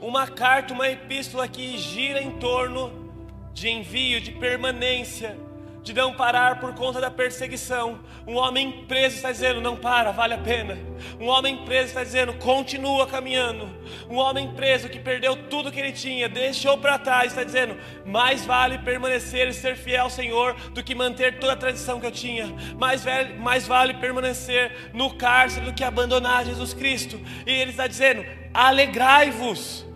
[0.00, 3.12] Uma carta, uma epístola que gira em torno
[3.52, 5.38] de envio, de permanência,
[5.82, 8.00] de não parar por conta da perseguição.
[8.26, 10.78] Um homem preso está dizendo: não para, vale a pena.
[11.18, 13.68] Um homem preso está dizendo: continua caminhando.
[14.08, 18.44] Um homem preso que perdeu tudo que ele tinha, deixou para trás, está dizendo: mais
[18.44, 22.12] vale permanecer e ser fiel ao Senhor do que manter toda a tradição que eu
[22.12, 22.46] tinha.
[22.76, 27.18] Mais, vale, mais vale permanecer no cárcere do que abandonar Jesus Cristo.
[27.46, 29.88] E ele está dizendo: alegrai-vos.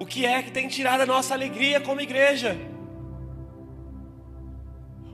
[0.00, 2.71] O que é que tem tirado a nossa alegria como igreja?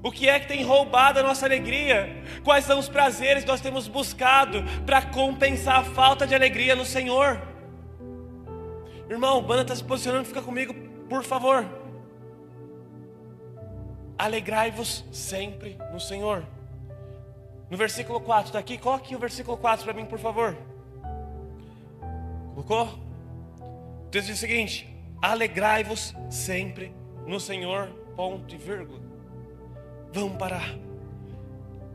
[0.09, 2.25] O que é que tem roubado a nossa alegria?
[2.43, 6.87] Quais são os prazeres que nós temos buscado para compensar a falta de alegria no
[6.87, 7.43] Senhor?
[9.11, 10.73] Irmão, o banda está se posicionando, fica comigo,
[11.11, 11.63] por favor.
[14.17, 16.43] Alegrai-vos sempre no Senhor.
[17.69, 18.79] No versículo 4, está aqui?
[18.79, 20.57] Coloque o versículo 4 para mim, por favor.
[22.55, 22.99] Colocou?
[24.07, 24.89] O texto diz o seguinte:
[25.21, 26.95] Alegrai-vos sempre
[27.27, 29.08] no Senhor, ponto e vírgula.
[30.13, 30.77] Vamos parar.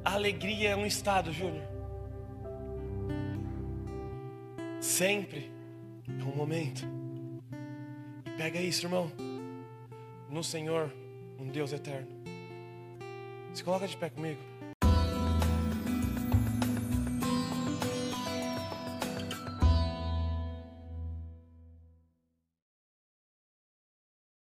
[0.06, 1.64] A alegria é um estado, Júnior.
[4.80, 5.52] Sempre
[6.08, 6.86] é um momento.
[8.26, 9.12] E pega isso, irmão.
[10.30, 10.92] No Senhor,
[11.40, 12.08] um Deus eterno.
[13.54, 14.40] Se coloca de pé comigo.